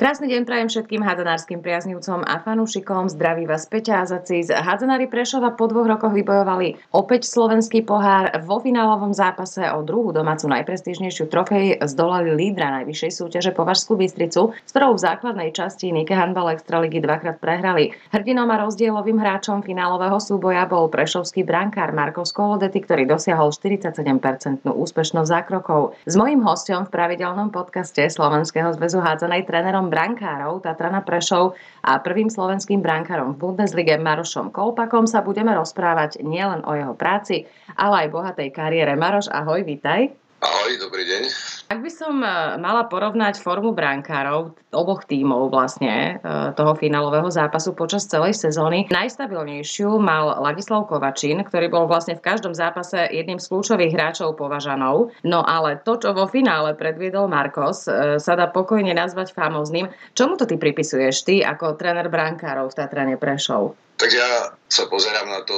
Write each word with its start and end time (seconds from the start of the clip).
Krásny 0.00 0.32
deň 0.32 0.48
prajem 0.48 0.68
všetkým 0.72 1.04
hádzanárskym 1.04 1.60
priaznivcom 1.60 2.24
a 2.24 2.40
fanúšikom. 2.40 3.12
Zdraví 3.12 3.44
vás 3.44 3.68
Peťa 3.68 4.00
Azacis. 4.00 4.48
Hádzanári 4.48 5.12
Prešova 5.12 5.52
po 5.52 5.68
dvoch 5.68 5.84
rokoch 5.84 6.16
vybojovali 6.16 6.88
opäť 6.96 7.28
slovenský 7.28 7.84
pohár. 7.84 8.32
Vo 8.48 8.64
finálovom 8.64 9.12
zápase 9.12 9.60
o 9.68 9.84
druhú 9.84 10.08
domácu 10.16 10.48
najprestížnejšiu 10.56 11.28
trofej 11.28 11.84
zdolali 11.84 12.32
lídra 12.32 12.80
najvyššej 12.80 13.12
súťaže 13.12 13.52
Považskú 13.52 14.00
Bystricu, 14.00 14.56
s 14.56 14.70
ktorou 14.72 14.96
v 14.96 15.04
základnej 15.04 15.52
časti 15.52 15.92
Nike 15.92 16.16
Handball 16.16 16.56
Extraligy 16.56 17.04
dvakrát 17.04 17.36
prehrali. 17.36 17.92
Hrdinom 18.08 18.48
a 18.48 18.56
rozdielovým 18.56 19.20
hráčom 19.20 19.60
finálového 19.60 20.16
súboja 20.16 20.64
bol 20.64 20.88
prešovský 20.88 21.44
brankár 21.44 21.92
Marko 21.92 22.24
Skolodety, 22.24 22.80
ktorý 22.88 23.04
dosiahol 23.04 23.52
47% 23.52 24.64
úspešnosť 24.64 25.28
zákrokov. 25.28 25.92
S 26.08 26.16
mojím 26.16 26.40
hostom 26.40 26.88
v 26.88 26.92
pravidelnom 26.96 27.52
podcaste 27.52 28.08
Slovenského 28.08 28.72
zväzu 28.72 29.04
hádzanej 29.04 29.44
trénerom 29.44 29.89
brankárov 29.90 30.62
Tatrana 30.62 31.02
Prešov 31.02 31.58
a 31.82 31.98
prvým 31.98 32.30
slovenským 32.30 32.78
brankárom 32.78 33.34
v 33.34 33.42
Bundeslige 33.42 33.98
Marošom 33.98 34.54
Kolpakom 34.54 35.10
sa 35.10 35.26
budeme 35.26 35.50
rozprávať 35.52 36.22
nielen 36.22 36.62
o 36.62 36.72
jeho 36.78 36.94
práci, 36.94 37.50
ale 37.74 38.06
aj 38.06 38.14
bohatej 38.14 38.48
kariére. 38.54 38.94
Maroš, 38.94 39.26
ahoj, 39.28 39.66
vítaj. 39.66 40.29
Ahoj, 40.40 40.72
dobrý 40.80 41.04
deň. 41.04 41.22
Ak 41.68 41.84
by 41.84 41.90
som 41.92 42.16
e, 42.24 42.56
mala 42.56 42.88
porovnať 42.88 43.44
formu 43.44 43.76
brankárov 43.76 44.56
oboch 44.72 45.04
tímov 45.04 45.52
vlastne 45.52 46.16
e, 46.16 46.56
toho 46.56 46.72
finálového 46.80 47.28
zápasu 47.28 47.76
počas 47.76 48.08
celej 48.08 48.40
sezóny, 48.40 48.88
najstabilnejšiu 48.88 50.00
mal 50.00 50.40
Ladislav 50.40 50.88
Kovačín, 50.88 51.44
ktorý 51.44 51.68
bol 51.68 51.84
vlastne 51.84 52.16
v 52.16 52.24
každom 52.24 52.56
zápase 52.56 53.12
jedným 53.12 53.36
z 53.36 53.52
kľúčových 53.52 53.92
hráčov 53.92 54.40
považanov. 54.40 55.12
No 55.28 55.44
ale 55.44 55.76
to, 55.84 56.00
čo 56.00 56.16
vo 56.16 56.24
finále 56.24 56.72
predviedol 56.72 57.28
Markos, 57.28 57.84
e, 57.84 58.16
sa 58.16 58.32
dá 58.32 58.48
pokojne 58.48 58.96
nazvať 58.96 59.36
famozným. 59.36 59.92
Čomu 60.16 60.40
to 60.40 60.48
ty 60.48 60.56
pripisuješ 60.56 61.28
ty 61.28 61.44
ako 61.44 61.76
tréner 61.76 62.08
brankárov 62.08 62.72
v 62.72 62.76
Tatrane 62.80 63.20
Prešov? 63.20 63.76
Tak 64.00 64.08
ja 64.08 64.56
sa 64.72 64.88
pozerám 64.88 65.28
na 65.28 65.44
to 65.44 65.56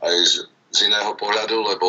aj 0.00 0.16
z 0.24 0.55
iného 0.76 1.14
pohľadu, 1.16 1.56
lebo 1.62 1.88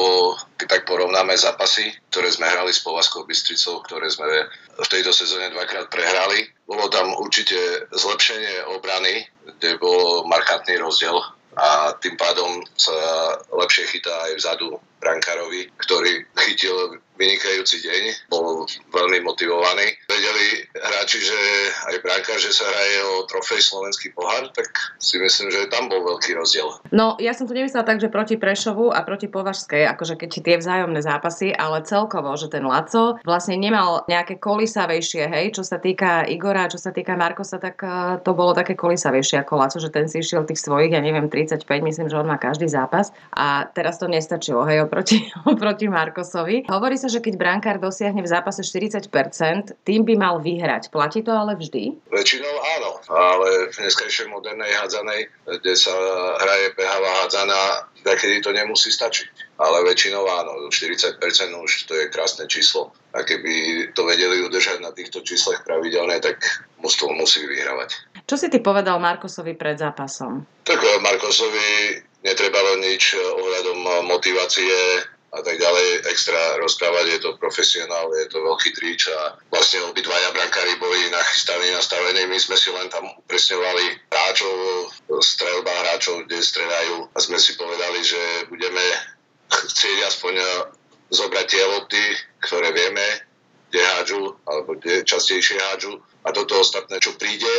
keď 0.56 0.68
tak 0.80 0.84
porovnáme 0.88 1.34
zápasy, 1.36 1.92
ktoré 2.14 2.32
sme 2.32 2.48
hrali 2.48 2.72
s 2.72 2.84
Povazkou 2.86 3.26
Bystricou, 3.28 3.84
ktoré 3.84 4.08
sme 4.08 4.48
v 4.78 4.88
tejto 4.88 5.12
sezóne 5.12 5.52
dvakrát 5.52 5.90
prehrali, 5.92 6.48
bolo 6.64 6.88
tam 6.88 7.12
určite 7.18 7.90
zlepšenie 7.92 8.70
obrany, 8.78 9.28
kde 9.44 9.82
bol 9.82 10.24
markantný 10.30 10.78
rozdiel 10.80 11.18
a 11.58 11.98
tým 11.98 12.14
pádom 12.22 12.62
sa 12.78 12.94
lepšie 13.50 13.90
chytá 13.90 14.14
aj 14.30 14.34
vzadu 14.38 14.78
brankárovi, 15.00 15.70
ktorý 15.78 16.26
chytil 16.36 17.00
vynikajúci 17.18 17.82
deň, 17.82 18.30
bol 18.30 18.70
veľmi 18.94 19.26
motivovaný. 19.26 19.98
Vedeli 20.06 20.64
hráči, 20.78 21.20
že 21.20 21.40
aj 21.90 21.96
brankár, 22.06 22.38
že 22.38 22.54
sa 22.54 22.70
hraje 22.70 22.98
o 23.18 23.26
trofej 23.26 23.60
slovenský 23.60 24.14
pohár, 24.14 24.54
tak 24.54 24.70
si 25.02 25.18
myslím, 25.18 25.50
že 25.50 25.68
tam 25.74 25.90
bol 25.90 26.06
veľký 26.06 26.38
rozdiel. 26.38 26.70
No, 26.94 27.18
ja 27.18 27.34
som 27.34 27.50
to 27.50 27.58
nemyslela 27.58 27.84
tak, 27.84 28.00
že 28.00 28.14
proti 28.14 28.38
Prešovu 28.38 28.94
a 28.94 29.02
proti 29.02 29.26
Považskej, 29.28 29.90
akože 29.98 30.16
keď 30.16 30.30
tie 30.30 30.56
vzájomné 30.62 31.02
zápasy, 31.02 31.52
ale 31.52 31.84
celkovo, 31.84 32.38
že 32.38 32.54
ten 32.54 32.64
Laco 32.64 33.18
vlastne 33.26 33.58
nemal 33.58 34.06
nejaké 34.06 34.38
kolisavejšie, 34.38 35.26
hej, 35.28 35.58
čo 35.58 35.66
sa 35.66 35.82
týka 35.82 36.30
Igora, 36.30 36.70
čo 36.70 36.78
sa 36.78 36.94
týka 36.94 37.18
Markosa, 37.18 37.58
tak 37.58 37.82
uh, 37.82 38.22
to 38.22 38.38
bolo 38.38 38.54
také 38.54 38.78
kolisavejšie 38.78 39.42
ako 39.42 39.54
Laco, 39.58 39.78
že 39.82 39.90
ten 39.90 40.06
si 40.06 40.22
išiel 40.22 40.46
tých 40.46 40.62
svojich, 40.62 40.94
ja 40.94 41.02
neviem, 41.02 41.26
35, 41.26 41.66
myslím, 41.66 42.08
že 42.08 42.16
on 42.16 42.30
má 42.30 42.38
každý 42.38 42.70
zápas 42.70 43.10
a 43.34 43.66
teraz 43.74 43.98
to 43.98 44.06
nestačilo, 44.06 44.62
hej, 44.70 44.86
oproti, 44.88 45.28
oproti 45.52 45.86
Markosovi. 45.92 46.66
Hovorí 46.72 46.96
sa, 46.96 47.12
že 47.12 47.20
keď 47.20 47.36
brankár 47.36 47.78
dosiahne 47.78 48.24
v 48.24 48.32
zápase 48.32 48.64
40%, 48.64 49.12
tým 49.84 50.02
by 50.08 50.14
mal 50.16 50.40
vyhrať. 50.40 50.90
Platí 50.90 51.22
to 51.22 51.36
ale 51.36 51.60
vždy? 51.60 51.94
Väčšinou 52.10 52.56
áno, 52.80 52.92
ale 53.12 53.70
v 53.70 53.76
dneskajšej 53.76 54.32
modernej 54.32 54.72
hádzanej, 54.80 55.28
kde 55.62 55.74
sa 55.76 55.94
hraje 56.40 56.74
behavá 56.80 57.12
hádzaná, 57.28 57.62
kedy 58.08 58.40
to 58.40 58.56
nemusí 58.56 58.90
stačiť. 58.90 59.60
Ale 59.60 59.84
väčšinou 59.84 60.24
áno, 60.24 60.72
40% 60.72 61.20
už 61.52 61.72
to 61.90 61.94
je 61.98 62.06
krásne 62.08 62.48
číslo. 62.48 62.96
A 63.18 63.26
keby 63.26 63.90
to 63.98 64.06
vedeli 64.06 64.46
udržať 64.46 64.80
na 64.80 64.94
týchto 64.94 65.26
číslach 65.26 65.66
pravidelne, 65.66 66.22
tak 66.22 66.38
mužstvo 66.80 67.10
musí 67.18 67.42
vyhrávať. 67.42 67.98
Čo 68.30 68.36
si 68.38 68.48
ty 68.54 68.62
povedal 68.62 69.02
Markosovi 69.02 69.58
pred 69.58 69.82
zápasom? 69.82 70.46
Tak 70.62 70.78
Markosovi 71.02 72.00
netrebalo 72.26 72.80
nič 72.82 73.14
ohľadom 73.18 74.08
motivácie 74.10 74.74
a 75.28 75.44
tak 75.44 75.60
ďalej 75.60 76.08
extra 76.08 76.56
rozprávať, 76.64 77.06
je 77.14 77.20
to 77.20 77.36
profesionál, 77.36 78.08
je 78.16 78.32
to 78.32 78.40
veľký 78.40 78.72
trič 78.72 79.12
a 79.12 79.36
vlastne 79.52 79.84
obidvaja 79.92 80.32
brankári 80.32 80.80
boli 80.80 81.12
nachystaní, 81.12 81.68
nastavení, 81.76 82.26
my 82.32 82.40
sme 82.40 82.56
si 82.56 82.72
len 82.72 82.88
tam 82.88 83.04
upresňovali 83.28 84.08
hráčov, 84.08 84.56
strelba 85.20 85.70
hráčov, 85.84 86.26
kde 86.26 86.40
strelajú. 86.40 87.12
A 87.12 87.18
sme 87.20 87.38
si 87.38 87.60
povedali, 87.60 88.00
že 88.02 88.22
budeme 88.48 88.82
chcieť 89.52 89.98
aspoň 90.08 90.34
zobrať 91.12 91.46
tie 91.46 91.64
lopty, 91.76 92.04
ktoré 92.48 92.72
vieme, 92.72 93.04
kde 93.68 93.84
hádžu, 93.84 94.24
alebo 94.48 94.80
kde 94.80 95.04
častejšie 95.04 95.60
hádžu. 95.60 96.00
A 96.24 96.32
toto 96.32 96.56
ostatné, 96.60 97.04
čo 97.04 97.20
príde, 97.20 97.52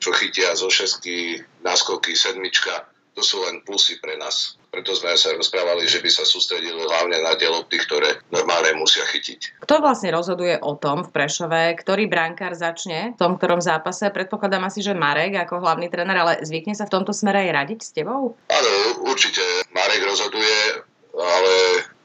čo 0.00 0.16
chytia 0.16 0.56
zo 0.56 0.72
šestky, 0.72 1.44
náskoky, 1.60 2.16
sedmička, 2.16 2.88
to 3.14 3.22
sú 3.22 3.42
len 3.42 3.60
plusy 3.66 3.98
pre 3.98 4.16
nás. 4.16 4.56
Preto 4.70 4.94
sme 4.94 5.18
sa 5.18 5.34
rozprávali, 5.34 5.82
že 5.90 5.98
by 5.98 6.10
sa 6.10 6.22
sústredili 6.22 6.78
hlavne 6.78 7.18
na 7.26 7.34
tie 7.34 7.50
lopty, 7.50 7.74
ktoré 7.82 8.22
normálne 8.30 8.78
musia 8.78 9.02
chytiť. 9.02 9.58
Kto 9.66 9.82
vlastne 9.82 10.14
rozhoduje 10.14 10.62
o 10.62 10.78
tom 10.78 11.02
v 11.02 11.10
Prešove, 11.10 11.74
ktorý 11.82 12.06
brankár 12.06 12.54
začne 12.54 13.12
v 13.14 13.18
tom 13.18 13.34
ktorom 13.34 13.58
zápase? 13.58 14.14
Predpokladám 14.14 14.70
asi, 14.70 14.80
že 14.86 14.94
Marek 14.94 15.34
ako 15.42 15.58
hlavný 15.58 15.90
tréner, 15.90 16.14
ale 16.14 16.46
zvykne 16.46 16.78
sa 16.78 16.86
v 16.86 16.94
tomto 16.94 17.10
smere 17.10 17.50
aj 17.50 17.66
radiť 17.66 17.80
s 17.82 17.90
tebou? 17.90 18.38
Áno, 18.46 18.70
určite. 19.10 19.42
Marek 19.74 20.06
rozhoduje, 20.06 20.86
ale 21.18 21.54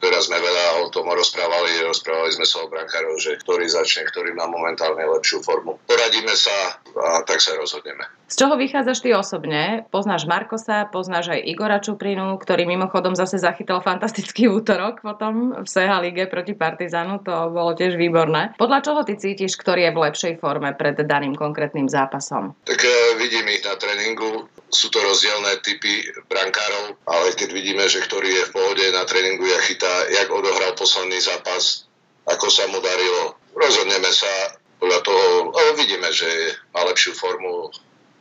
teraz 0.06 0.30
sme 0.30 0.38
veľa 0.38 0.86
o 0.86 0.94
tom 0.94 1.10
rozprávali, 1.10 1.82
rozprávali 1.82 2.30
sme 2.30 2.46
sa 2.46 2.62
o 2.62 2.70
brankárov, 2.70 3.18
že 3.18 3.42
ktorý 3.42 3.66
začne, 3.66 4.06
ktorý 4.06 4.38
má 4.38 4.46
momentálne 4.46 5.02
lepšiu 5.02 5.42
formu. 5.42 5.82
Poradíme 5.90 6.38
sa 6.38 6.78
a 6.94 7.26
tak 7.26 7.42
sa 7.42 7.58
rozhodneme. 7.58 8.06
Z 8.26 8.42
čoho 8.42 8.58
vychádzaš 8.58 9.06
ty 9.06 9.14
osobne? 9.14 9.86
Poznáš 9.94 10.26
Markosa, 10.26 10.90
poznáš 10.90 11.34
aj 11.38 11.46
Igora 11.46 11.78
Čuprinu, 11.78 12.38
ktorý 12.42 12.66
mimochodom 12.66 13.14
zase 13.14 13.38
zachytal 13.38 13.86
fantastický 13.86 14.50
útorok 14.50 15.06
potom 15.06 15.54
v 15.62 15.68
Seha 15.70 16.02
Lige 16.02 16.26
proti 16.26 16.58
Partizanu, 16.58 17.22
to 17.22 17.54
bolo 17.54 17.78
tiež 17.78 17.98
výborné. 17.98 18.58
Podľa 18.58 18.80
čoho 18.82 19.02
ty 19.06 19.18
cítiš, 19.18 19.58
ktorý 19.62 19.90
je 19.90 19.92
v 19.94 20.02
lepšej 20.10 20.34
forme 20.42 20.74
pred 20.74 20.98
daným 20.98 21.38
konkrétnym 21.38 21.86
zápasom? 21.86 22.58
Tak 22.66 22.82
e, 22.82 22.90
vidím 23.22 23.46
ich 23.50 23.62
na 23.62 23.78
tréningu, 23.78 24.50
sú 24.75 24.91
to 24.91 25.00
rozdielne 25.00 25.63
typy 25.63 26.03
brankárov, 26.28 27.00
ale 27.08 27.31
keď 27.40 27.50
vidíme, 27.56 27.88
že 27.88 28.03
ktorý 28.03 28.28
je 28.28 28.47
v 28.52 28.53
pohode 28.53 28.86
na 28.91 29.08
tréningu, 29.08 29.47
ja 29.47 29.59
chytá 29.63 29.90
jak 30.12 30.28
odohral 30.28 30.75
posledný 30.75 31.18
zápas, 31.24 31.88
ako 32.28 32.52
sa 32.52 32.68
mu 32.68 32.84
darilo. 32.84 33.40
Rozhodneme 33.56 34.12
sa 34.12 34.59
podľa 34.84 35.00
toho, 35.08 35.25
ale 35.56 35.69
vidíme, 35.80 36.12
že 36.12 36.28
má 36.75 36.84
lepšiu 36.91 37.16
formu, 37.16 37.72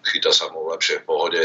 chytá 0.06 0.30
sa 0.30 0.46
mu 0.54 0.70
lepšie 0.70 1.02
v 1.02 1.06
pohode, 1.10 1.42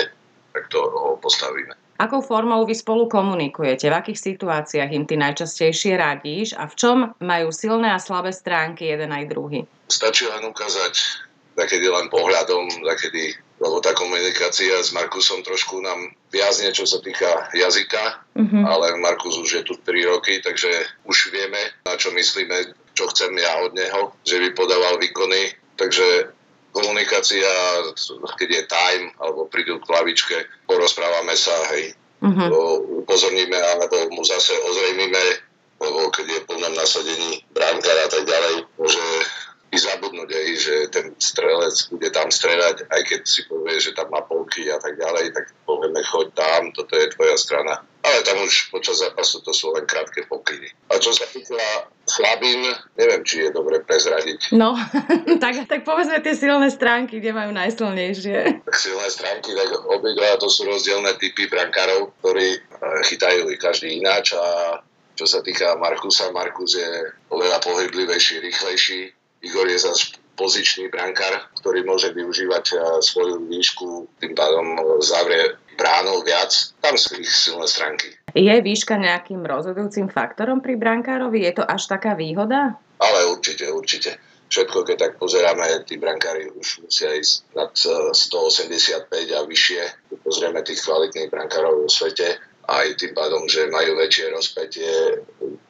tak 0.53 0.69
to 0.69 0.77
ho 0.77 1.17
postavíme. 1.17 1.73
Akou 1.99 2.23
formou 2.23 2.63
vy 2.63 2.79
spolu 2.79 3.11
komunikujete? 3.11 3.91
V 3.91 3.97
akých 3.99 4.19
situáciách 4.23 4.95
im 4.95 5.03
ty 5.03 5.19
najčastejšie 5.19 5.99
radíš 5.99 6.55
a 6.55 6.63
v 6.63 6.77
čom 6.79 6.97
majú 7.19 7.51
silné 7.51 7.91
a 7.91 7.99
slabé 7.99 8.31
stránky 8.31 8.87
jeden 8.87 9.11
aj 9.11 9.27
druhý? 9.27 9.67
Stačí 9.91 10.23
len 10.23 10.47
ukázať, 10.47 10.95
takedy 11.59 11.91
len 11.91 12.07
pohľadom, 12.07 12.87
takedy 12.87 13.35
lebo 13.59 13.83
tá 13.83 13.91
komunikácia 13.91 14.79
s 14.79 14.95
Markusom 14.95 15.43
trošku 15.43 15.83
nám 15.83 16.15
viazne, 16.31 16.71
čo 16.71 16.87
sa 16.87 17.03
týka 17.03 17.51
jazyka, 17.51 18.23
mm-hmm. 18.39 18.63
ale 18.63 18.95
Markus 19.03 19.35
už 19.35 19.61
je 19.61 19.63
tu 19.67 19.75
3 19.75 20.11
roky, 20.15 20.39
takže 20.39 20.71
už 21.03 21.35
vieme, 21.35 21.59
na 21.83 21.99
čo 21.99 22.15
myslíme, 22.15 22.71
čo 22.95 23.11
chcem 23.11 23.35
ja 23.35 23.59
od 23.67 23.75
neho, 23.75 24.15
že 24.23 24.39
by 24.39 24.55
podával 24.55 24.95
výkony, 24.97 25.51
takže 25.75 26.31
komunikácia, 26.71 27.49
keď 28.39 28.49
je 28.49 28.63
time, 28.71 29.05
alebo 29.19 29.51
prídu 29.51 29.83
k 29.83 29.91
lavičke, 29.91 30.37
porozprávame 30.63 31.35
sa, 31.35 31.55
hej, 31.75 31.91
mm-hmm. 32.23 32.47
upozorníme, 33.03 33.59
alebo 33.59 34.07
mu 34.15 34.23
zase 34.23 34.55
ozrejmime, 34.55 35.49
lebo 35.79 36.11
keď 36.11 36.25
je 36.27 36.47
plnom 36.47 36.75
nasadení 36.75 37.43
bránkara 37.51 38.07
a 38.07 38.11
tak 38.11 38.23
ďalej, 38.23 38.67
môže 38.79 39.03
i 39.69 39.77
zabudnúť 39.77 40.29
aj, 40.33 40.47
že 40.57 40.75
ten 40.89 41.05
strelec 41.21 41.77
bude 41.93 42.09
tam 42.09 42.33
strelať, 42.33 42.89
aj 42.89 43.01
keď 43.05 43.21
si 43.21 43.45
povie, 43.45 43.77
že 43.77 43.93
tam 43.93 44.09
má 44.09 44.25
polky 44.25 44.65
a 44.65 44.81
tak 44.81 44.97
ďalej, 44.97 45.29
tak 45.29 45.45
povieme, 45.61 46.01
choď 46.01 46.27
tam, 46.33 46.61
toto 46.73 46.97
je 46.97 47.13
tvoja 47.13 47.37
strana. 47.37 47.85
Ale 48.01 48.25
tam 48.25 48.41
už 48.41 48.73
počas 48.73 48.97
zápasu 49.03 49.43
to 49.45 49.53
sú 49.53 49.69
len 49.75 49.85
krátke 49.85 50.25
pokyny. 50.25 50.73
A 50.89 50.97
čo 50.97 51.13
sa 51.13 51.29
týka 51.29 51.59
slabín, 52.09 52.65
neviem, 52.97 53.21
či 53.21 53.45
je 53.45 53.53
dobre 53.53 53.83
prezradiť. 53.85 54.57
No, 54.57 54.73
tak, 55.43 55.69
tak 55.69 55.85
povedzme 55.85 56.17
tie 56.23 56.33
silné 56.33 56.73
stránky, 56.73 57.21
kde 57.21 57.35
majú 57.37 57.53
najsilnejšie. 57.53 58.65
Tak 58.65 58.73
silné 58.73 59.07
stránky, 59.13 59.53
tak 59.53 59.69
obidva 59.85 60.39
to 60.41 60.49
sú 60.49 60.65
rozdielne 60.65 61.13
typy 61.21 61.45
brankárov, 61.45 62.09
ktorí 62.25 62.57
eh, 62.57 62.61
chytajú 63.05 63.53
každý 63.61 64.01
ináč 64.01 64.33
a 64.33 64.79
čo 65.19 65.27
sa 65.27 65.43
týka 65.43 65.75
Markusa, 65.75 66.31
Markus 66.31 66.79
je 66.79 66.91
oveľa 67.27 67.59
pohyblivejší, 67.59 68.39
rýchlejší, 68.39 69.18
Igor 69.39 69.67
je 69.67 69.79
zase 69.79 70.19
pozičný 70.39 70.87
brankár, 70.87 71.51
ktorý 71.59 71.83
môže 71.83 72.15
využívať 72.15 72.65
e, 72.71 72.75
svoju 73.03 73.43
výšku, 73.51 74.07
tým 74.23 74.31
pádom 74.31 74.79
zavrie 75.03 75.59
bránov 75.75 76.23
viac. 76.23 76.51
Tam 76.79 76.95
sú 76.95 77.19
ich 77.19 77.27
silné 77.27 77.67
stránky. 77.67 78.15
Je 78.31 78.55
výška 78.63 78.95
nejakým 78.95 79.43
rozhodujúcim 79.43 80.07
faktorom 80.07 80.63
pri 80.63 80.79
brankárovi? 80.79 81.43
Je 81.43 81.59
to 81.59 81.63
až 81.67 81.91
taká 81.91 82.15
výhoda? 82.15 82.79
Ale 82.99 83.19
určite, 83.31 83.67
určite 83.67 84.19
všetko, 84.47 84.87
keď 84.87 84.95
tak 84.97 85.13
pozeráme, 85.19 85.83
tí 85.87 85.95
brankári 85.95 86.51
už 86.51 86.83
musia 86.83 87.15
ísť 87.15 87.55
nad 87.55 87.71
185 87.75 89.11
a 89.11 89.39
vyššie. 89.43 89.81
Pozrieme 90.23 90.63
tých 90.63 90.83
kvalitných 90.83 91.31
brankárov 91.31 91.83
vo 91.83 91.89
svete 91.91 92.39
aj 92.69 93.01
tým 93.01 93.17
pádom, 93.17 93.49
že 93.49 93.65
majú 93.73 93.97
väčšie 93.97 94.29
rozpätie, 94.29 94.93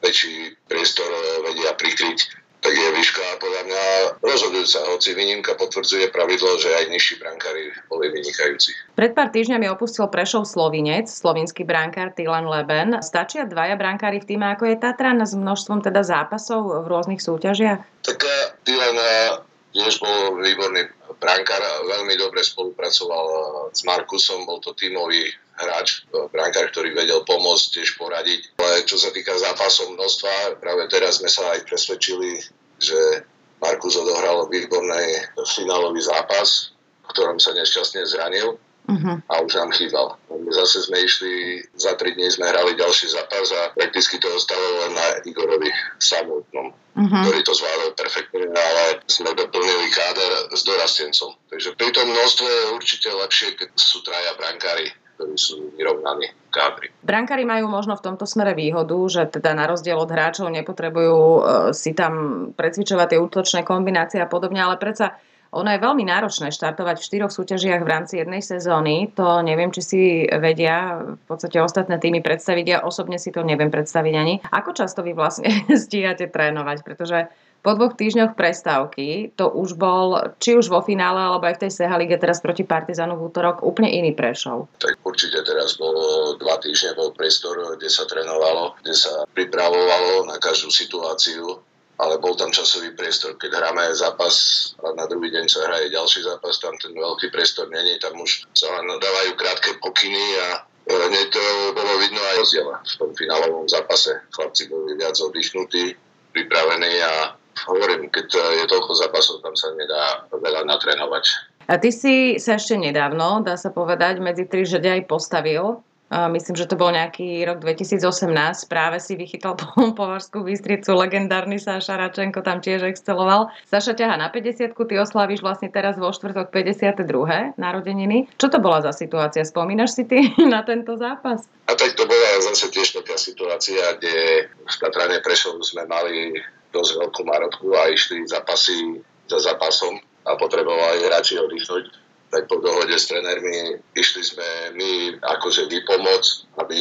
väčší 0.04 0.52
priestor 0.68 1.08
vedia 1.48 1.72
prikryť 1.72 2.39
tak 2.60 2.72
je 2.76 2.88
výška 2.92 3.24
podľa 3.40 3.62
mňa 3.66 3.84
rozhodujúca, 4.20 4.78
hoci 4.92 5.16
výnimka 5.16 5.56
potvrdzuje 5.56 6.12
pravidlo, 6.12 6.60
že 6.60 6.68
aj 6.76 6.92
nižší 6.92 7.16
brankári 7.16 7.72
boli 7.88 8.12
vynikajúci. 8.12 8.76
Pred 8.92 9.16
pár 9.16 9.32
týždňami 9.32 9.66
opustil 9.72 10.04
Prešov 10.12 10.44
Slovinec, 10.44 11.08
slovinský 11.08 11.64
brankár 11.64 12.12
Tylan 12.12 12.44
Leben. 12.44 13.00
Stačia 13.00 13.48
dvaja 13.48 13.80
brankári 13.80 14.20
v 14.20 14.28
týme, 14.28 14.46
ako 14.52 14.68
je 14.68 14.76
Tatran, 14.76 15.24
s 15.24 15.32
množstvom 15.32 15.80
teda 15.80 16.04
zápasov 16.04 16.84
v 16.84 16.86
rôznych 16.86 17.24
súťažiach? 17.24 17.80
Tak 18.04 18.20
Tylan 18.68 18.96
eh, 19.00 19.40
tiež 19.72 20.04
bol 20.04 20.36
výborný 20.44 20.84
brankár, 21.16 21.64
veľmi 21.88 22.14
dobre 22.20 22.44
spolupracoval 22.44 23.26
eh, 23.26 23.42
s 23.72 23.80
Markusom, 23.88 24.44
bol 24.44 24.60
to 24.60 24.76
tímový 24.76 25.32
hráč, 25.60 26.08
e, 26.08 26.26
brankár, 26.32 26.72
ktorý 26.72 26.96
vedel 26.96 27.20
pomôcť, 27.28 27.80
tiež 27.80 28.00
poradiť. 28.00 28.56
Ale 28.56 28.84
čo 28.88 28.96
sa 28.96 29.12
týka 29.12 29.36
zápasov 29.36 29.92
množstva, 29.94 30.58
práve 30.58 30.88
teraz 30.88 31.20
sme 31.20 31.28
sa 31.28 31.54
aj 31.54 31.68
presvedčili, 31.68 32.40
že 32.80 33.28
Markus 33.60 33.94
odohral 34.00 34.48
výborný 34.48 35.36
finálový 35.44 36.00
zápas, 36.00 36.72
v 37.04 37.06
ktorom 37.12 37.36
sa 37.36 37.52
nešťastne 37.52 38.02
zranil 38.08 38.56
uh-huh. 38.88 39.16
a 39.28 39.34
už 39.44 39.52
nám 39.60 39.70
chýbal. 39.76 40.16
Zase 40.50 40.88
sme 40.88 41.04
išli, 41.04 41.60
za 41.76 41.92
tri 42.00 42.16
dní 42.16 42.32
sme 42.32 42.48
hrali 42.48 42.74
ďalší 42.74 43.12
zápas 43.12 43.52
a 43.52 43.70
prakticky 43.76 44.16
to 44.16 44.26
ostalo 44.32 44.64
len 44.86 44.96
na 44.96 45.06
Igorovi 45.28 45.68
samotnom, 46.00 46.72
uh-huh. 46.72 47.20
ktorý 47.22 47.40
to 47.44 47.52
zvládol 47.52 47.90
perfektne, 47.94 48.48
ale 48.48 49.04
sme 49.06 49.36
doplnili 49.36 49.86
káder 49.92 50.32
s 50.56 50.60
dorastencom. 50.64 51.36
Takže 51.52 51.76
pri 51.76 51.90
tom 51.92 52.08
množstve 52.08 52.48
je 52.48 52.74
určite 52.74 53.08
lepšie, 53.12 53.48
keď 53.60 53.68
sú 53.76 54.00
traja 54.00 54.32
brankári 54.40 54.88
ktorí 55.20 55.36
sú 55.36 55.76
vyrovnaní 55.76 56.32
kádry. 56.48 56.88
Brankári 57.04 57.44
majú 57.44 57.68
možno 57.68 57.92
v 58.00 58.08
tomto 58.08 58.24
smere 58.24 58.56
výhodu, 58.56 58.96
že 59.12 59.28
teda 59.28 59.52
na 59.52 59.68
rozdiel 59.68 60.00
od 60.00 60.08
hráčov 60.08 60.48
nepotrebujú 60.48 61.20
uh, 61.20 61.40
si 61.76 61.92
tam 61.92 62.12
precvičovať 62.56 63.12
tie 63.12 63.20
útočné 63.20 63.60
kombinácie 63.60 64.16
a 64.16 64.24
podobne, 64.24 64.64
ale 64.64 64.80
predsa 64.80 65.20
ono 65.50 65.66
je 65.74 65.82
veľmi 65.82 66.06
náročné 66.06 66.54
štartovať 66.54 67.02
v 67.02 67.06
štyroch 67.10 67.34
súťažiach 67.34 67.82
v 67.82 67.90
rámci 67.90 68.22
jednej 68.22 68.38
sezóny. 68.38 69.10
To 69.18 69.42
neviem, 69.42 69.74
či 69.74 69.82
si 69.82 70.00
vedia 70.30 71.02
v 71.02 71.24
podstate 71.26 71.58
ostatné 71.58 71.98
týmy 71.98 72.22
predstaviť. 72.22 72.66
Ja 72.70 72.78
osobne 72.86 73.18
si 73.18 73.34
to 73.34 73.42
neviem 73.42 73.66
predstaviť 73.66 74.14
ani. 74.14 74.34
Ako 74.46 74.78
často 74.78 75.02
vy 75.02 75.10
vlastne 75.10 75.50
stíhate 75.84 76.30
trénovať? 76.30 76.86
Pretože 76.86 77.34
po 77.60 77.76
dvoch 77.76 77.92
týždňoch 77.92 78.32
prestávky, 78.36 79.36
to 79.36 79.52
už 79.52 79.76
bol, 79.76 80.16
či 80.40 80.56
už 80.56 80.72
vo 80.72 80.80
finále, 80.80 81.20
alebo 81.20 81.44
aj 81.44 81.60
v 81.60 81.62
tej 81.68 81.72
Seha 81.76 81.96
teraz 82.16 82.40
proti 82.40 82.64
Partizanu 82.64 83.20
v 83.20 83.28
útorok, 83.28 83.60
úplne 83.60 83.92
iný 83.92 84.16
prešov. 84.16 84.72
Tak 84.80 84.96
určite 85.04 85.44
teraz 85.44 85.76
bolo 85.76 86.34
dva 86.40 86.56
týždne 86.56 86.96
bol 86.96 87.12
priestor, 87.12 87.76
kde 87.76 87.92
sa 87.92 88.08
trénovalo, 88.08 88.80
kde 88.80 88.96
sa 88.96 89.28
pripravovalo 89.36 90.24
na 90.24 90.40
každú 90.40 90.72
situáciu, 90.72 91.60
ale 92.00 92.16
bol 92.16 92.32
tam 92.32 92.48
časový 92.48 92.96
priestor. 92.96 93.36
Keď 93.36 93.52
hráme 93.52 93.92
zápas 93.92 94.34
a 94.80 94.96
na 94.96 95.04
druhý 95.04 95.28
deň 95.28 95.44
sa 95.44 95.68
hraje 95.68 95.92
ďalší 95.92 96.24
zápas, 96.24 96.56
tam 96.56 96.72
ten 96.80 96.96
veľký 96.96 97.28
priestor 97.28 97.68
není, 97.68 98.00
tam 98.00 98.16
už 98.16 98.48
sa 98.56 98.72
len 98.80 98.88
dávajú 98.88 99.36
krátke 99.36 99.76
pokyny 99.84 100.24
a 100.48 100.64
hneď 100.88 101.28
to 101.28 101.44
bolo 101.76 101.92
vidno 102.00 102.18
aj 102.24 102.34
rozdiel 102.40 102.66
v 102.72 102.94
tom 102.96 103.10
finálovom 103.12 103.68
zápase. 103.68 104.16
Chlapci 104.32 104.72
boli 104.72 104.96
viac 104.96 105.12
oddychnutí, 105.20 105.92
pripravení 106.32 106.94
a 107.04 107.36
hovorím, 107.66 108.08
keď 108.08 108.28
je 108.32 108.64
toľko 108.68 108.92
zápasov, 108.96 109.42
tam 109.44 109.54
sa 109.54 109.72
nedá 109.74 110.26
veľa 110.32 110.66
natrénovať. 110.66 111.24
A 111.70 111.78
ty 111.78 111.94
si 111.94 112.42
sa 112.42 112.58
ešte 112.58 112.74
nedávno, 112.74 113.46
dá 113.46 113.54
sa 113.54 113.70
povedať, 113.70 114.18
medzi 114.18 114.42
tri 114.42 114.66
žrde 114.66 115.00
aj 115.00 115.02
postavil. 115.06 115.78
Myslím, 116.10 116.58
že 116.58 116.66
to 116.66 116.74
bol 116.74 116.90
nejaký 116.90 117.46
rok 117.46 117.62
2018. 117.62 118.34
Práve 118.66 118.98
si 118.98 119.14
vychytal 119.14 119.54
Považskú 120.00 120.42
Bystricu, 120.42 120.90
legendárny 120.98 121.62
Saša 121.62 121.94
Račenko 121.94 122.42
tam 122.42 122.58
tiež 122.58 122.82
exceloval. 122.90 123.54
Saša 123.70 123.94
ťaha 123.94 124.18
na 124.18 124.26
50 124.26 124.74
ty 124.74 124.94
oslavíš 124.98 125.38
vlastne 125.38 125.70
teraz 125.70 125.94
vo 125.94 126.10
štvrtok 126.10 126.50
52. 126.50 127.06
narodeniny. 127.54 128.26
Čo 128.42 128.50
to 128.50 128.58
bola 128.58 128.82
za 128.82 128.90
situácia? 128.90 129.46
Spomínaš 129.46 129.94
si 129.94 130.02
ty 130.02 130.34
na 130.50 130.66
tento 130.66 130.98
zápas? 130.98 131.46
A 131.70 131.78
tak 131.78 131.94
to 131.94 132.02
bola 132.10 132.42
zase 132.42 132.74
tiež 132.74 132.90
taká 132.90 133.14
situácia, 133.14 133.94
kde 133.94 134.50
v 134.50 134.74
Tatrane 134.82 135.22
Prešov 135.22 135.62
sme 135.62 135.86
mali 135.86 136.34
dosť 136.70 136.92
veľkú 137.02 137.22
marotku 137.26 137.66
a 137.76 137.90
išli 137.90 138.26
zápasy 138.26 139.02
za 139.30 139.38
zápasom 139.38 139.98
a 140.26 140.34
potrebovali 140.34 141.06
hráči 141.06 141.38
oddychnúť, 141.38 141.84
tak 142.30 142.46
po 142.46 142.62
dohode 142.62 142.94
s 142.94 143.10
trénermi 143.10 143.82
išli 143.94 144.22
sme 144.22 144.46
my 144.78 144.90
akože 145.18 145.66
vypomôcť, 145.66 146.32
aby 146.62 146.78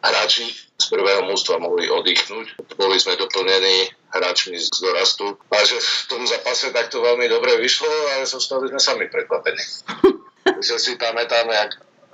hráči 0.00 0.46
z 0.76 0.86
prvého 0.92 1.24
mústva 1.24 1.60
mohli 1.60 1.88
oddychnúť. 1.88 2.76
Boli 2.76 2.96
sme 3.00 3.16
doplnení 3.16 3.92
hráčmi 4.12 4.56
z 4.56 4.68
dorastu. 4.80 5.36
A 5.52 5.60
že 5.64 5.76
v 5.76 6.04
tom 6.08 6.22
zápase 6.24 6.72
takto 6.72 7.00
veľmi 7.00 7.28
dobre 7.28 7.56
vyšlo, 7.60 7.88
ale 8.16 8.28
zostali 8.28 8.68
sme 8.72 8.80
sami 8.80 9.04
prekvapení. 9.08 9.64
Takže 10.46 10.78
si 10.78 10.92
pamätáme, 10.96 11.52
jak 11.52 11.72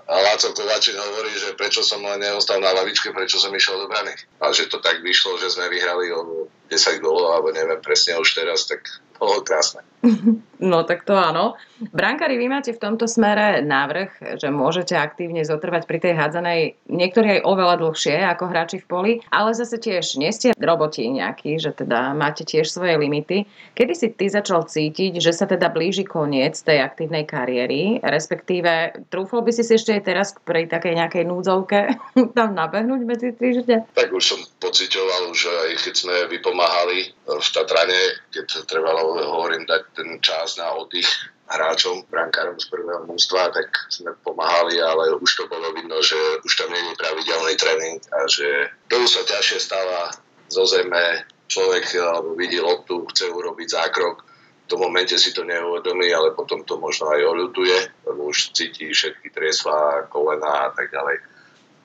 Láco 0.09 0.51
Kovačík 0.53 0.99
hovorí, 0.99 1.31
že 1.39 1.55
prečo 1.55 1.81
som 1.87 2.03
len 2.03 2.21
neostal 2.27 2.59
na 2.59 2.75
lavičke, 2.75 3.15
prečo 3.15 3.39
som 3.39 3.55
išiel 3.55 3.79
do 3.79 3.87
brany. 3.87 4.11
A 4.43 4.51
že 4.51 4.67
to 4.67 4.83
tak 4.83 4.99
vyšlo, 5.01 5.39
že 5.39 5.55
sme 5.55 5.71
vyhrali 5.71 6.11
o 6.11 6.51
10 6.73 7.05
gólov, 7.05 7.37
alebo 7.37 7.53
neviem 7.53 7.85
presne 7.85 8.17
už 8.17 8.33
teraz, 8.33 8.65
tak 8.65 8.89
bolo 9.21 9.45
krásne. 9.45 9.85
No 10.63 10.87
tak 10.87 11.03
to 11.03 11.19
áno. 11.19 11.59
Brankári, 11.91 12.39
vy 12.39 12.47
máte 12.47 12.71
v 12.71 12.79
tomto 12.79 13.11
smere 13.11 13.67
návrh, 13.67 14.39
že 14.39 14.47
môžete 14.47 14.95
aktívne 14.95 15.43
zotrvať 15.43 15.91
pri 15.91 15.99
tej 15.99 16.15
hádzanej 16.15 16.79
niektorí 16.87 17.35
aj 17.35 17.41
oveľa 17.43 17.83
dlhšie 17.83 18.23
ako 18.31 18.45
hráči 18.47 18.79
v 18.79 18.87
poli, 18.87 19.13
ale 19.35 19.59
zase 19.59 19.83
tiež 19.83 20.23
nie 20.23 20.31
ste 20.31 20.55
roboti 20.55 21.11
nejakí, 21.11 21.59
že 21.59 21.75
teda 21.75 22.15
máte 22.15 22.47
tiež 22.47 22.71
svoje 22.71 22.95
limity. 22.95 23.51
Kedy 23.75 23.95
si 23.99 24.15
ty 24.15 24.31
začal 24.31 24.63
cítiť, 24.71 25.19
že 25.19 25.35
sa 25.35 25.51
teda 25.51 25.67
blíži 25.75 26.07
koniec 26.07 26.63
tej 26.63 26.79
aktívnej 26.79 27.27
kariéry, 27.27 27.99
respektíve 27.99 29.03
trúfol 29.11 29.43
by 29.43 29.51
si 29.51 29.67
si 29.67 29.75
ešte 29.75 29.99
aj 29.99 30.03
teraz 30.07 30.39
pri 30.47 30.71
takej 30.71 30.95
nejakej 30.95 31.27
núdzovke 31.27 31.91
tam 32.39 32.55
nabehnúť 32.55 33.03
medzi 33.03 33.35
žite? 33.35 33.83
Tak 33.99 34.15
už 34.15 34.23
som 34.23 34.39
pocitoval, 34.63 35.35
že 35.35 35.51
aj 35.51 35.91
keď 35.91 35.95
sme 35.99 36.15
vypomáhali 36.31 36.62
v 37.27 37.49
Tatrane, 37.51 38.01
keď 38.31 38.67
trebalo, 38.67 39.19
hovorím, 39.19 39.67
dať 39.67 39.83
ten 39.95 40.09
čas 40.23 40.57
na 40.59 40.73
oddych 40.75 41.09
hráčom, 41.53 42.09
brankárom 42.09 42.57
z 42.57 42.71
prvého 42.73 43.05
mústva, 43.05 43.53
tak 43.53 43.69
sme 43.93 44.17
pomáhali, 44.25 44.81
ale 44.81 45.13
už 45.21 45.31
to 45.37 45.45
bolo 45.51 45.75
vidno, 45.77 46.01
že 46.01 46.17
už 46.45 46.53
tam 46.57 46.73
je 46.73 46.97
pravidelný 46.97 47.55
tréning 47.61 48.01
a 48.09 48.25
že 48.25 48.73
to 48.89 49.05
sa 49.05 49.23
ťažšie 49.27 49.59
stáva 49.61 50.15
zo 50.49 50.65
zeme. 50.65 51.29
Človek 51.53 51.85
alebo 52.01 52.33
vidí 52.33 52.57
loptu, 52.57 53.05
chce 53.13 53.29
urobiť 53.29 53.69
zákrok, 53.69 54.25
v 54.63 54.67
tom 54.71 54.89
momente 54.89 55.13
si 55.21 55.37
to 55.37 55.45
neuvedomí, 55.45 56.09
ale 56.09 56.33
potom 56.33 56.65
to 56.65 56.81
možno 56.81 57.13
aj 57.13 57.21
oľutuje, 57.21 58.09
lebo 58.09 58.33
už 58.33 58.57
cíti 58.57 58.89
všetky 58.89 59.29
triesva, 59.29 60.09
kolena 60.09 60.65
a 60.65 60.73
tak 60.73 60.89
ďalej. 60.89 61.21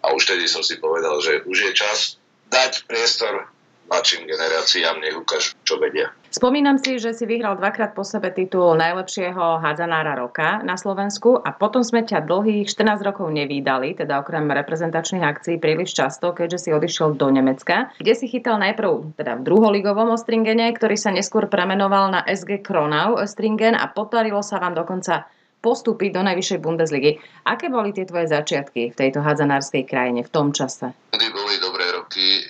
A 0.07 0.15
už 0.15 0.23
tedy 0.23 0.47
som 0.47 0.63
si 0.63 0.79
povedal, 0.79 1.19
že 1.19 1.43
už 1.43 1.57
je 1.67 1.71
čas 1.75 2.15
dať 2.47 2.87
priestor 2.87 3.51
mladším 3.87 4.27
generáciám, 4.27 4.99
nech 4.99 5.15
ukážu, 5.15 5.55
čo 5.63 5.79
vedia. 5.79 6.11
Spomínam 6.27 6.77
si, 6.77 6.99
že 6.99 7.15
si 7.15 7.23
vyhral 7.23 7.55
dvakrát 7.55 7.95
po 7.95 8.03
sebe 8.03 8.29
titul 8.35 8.75
najlepšieho 8.77 9.63
hádzanára 9.63 10.19
roka 10.19 10.59
na 10.61 10.75
Slovensku 10.75 11.39
a 11.39 11.55
potom 11.55 11.81
sme 11.81 12.03
ťa 12.03 12.27
dlhých 12.27 12.67
14 12.67 13.01
rokov 13.01 13.31
nevídali, 13.31 13.95
teda 13.95 14.21
okrem 14.21 14.45
reprezentačných 14.45 15.23
akcií 15.23 15.55
príliš 15.57 15.95
často, 15.95 16.35
keďže 16.35 16.67
si 16.67 16.69
odišiel 16.75 17.15
do 17.15 17.31
Nemecka, 17.31 17.89
kde 17.97 18.13
si 18.13 18.27
chytal 18.27 18.59
najprv 18.59 19.17
teda 19.17 19.39
v 19.39 19.45
druholigovom 19.47 20.13
Ostringene, 20.13 20.69
ktorý 20.75 20.99
sa 20.99 21.15
neskôr 21.15 21.47
premenoval 21.47 22.11
na 22.11 22.21
SG 22.27 22.59
Kronau 22.61 23.17
Ostringen 23.17 23.73
a 23.73 23.87
podarilo 23.87 24.43
sa 24.43 24.59
vám 24.59 24.75
dokonca 24.75 25.25
postúpiť 25.57 26.15
do 26.15 26.21
najvyššej 26.23 26.59
Bundesligy. 26.63 27.11
Aké 27.43 27.67
boli 27.67 27.91
tie 27.91 28.05
tvoje 28.07 28.31
začiatky 28.31 28.93
v 28.93 28.95
tejto 28.95 29.19
hádzanárskej 29.19 29.83
krajine 29.83 30.21
v 30.23 30.31
tom 30.31 30.55
čase? 30.55 30.93
Vtedy 31.11 31.27
boli 31.33 31.59
dobré 31.59 31.91
roky, 31.91 32.46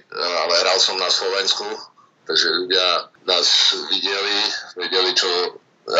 hral 0.64 0.78
som 0.80 0.98
na 0.98 1.10
Slovensku, 1.10 1.66
takže 2.28 2.48
ľudia 2.66 2.88
nás 3.28 3.48
videli, 3.92 4.38
vedeli, 4.76 5.12
čo, 5.16 5.30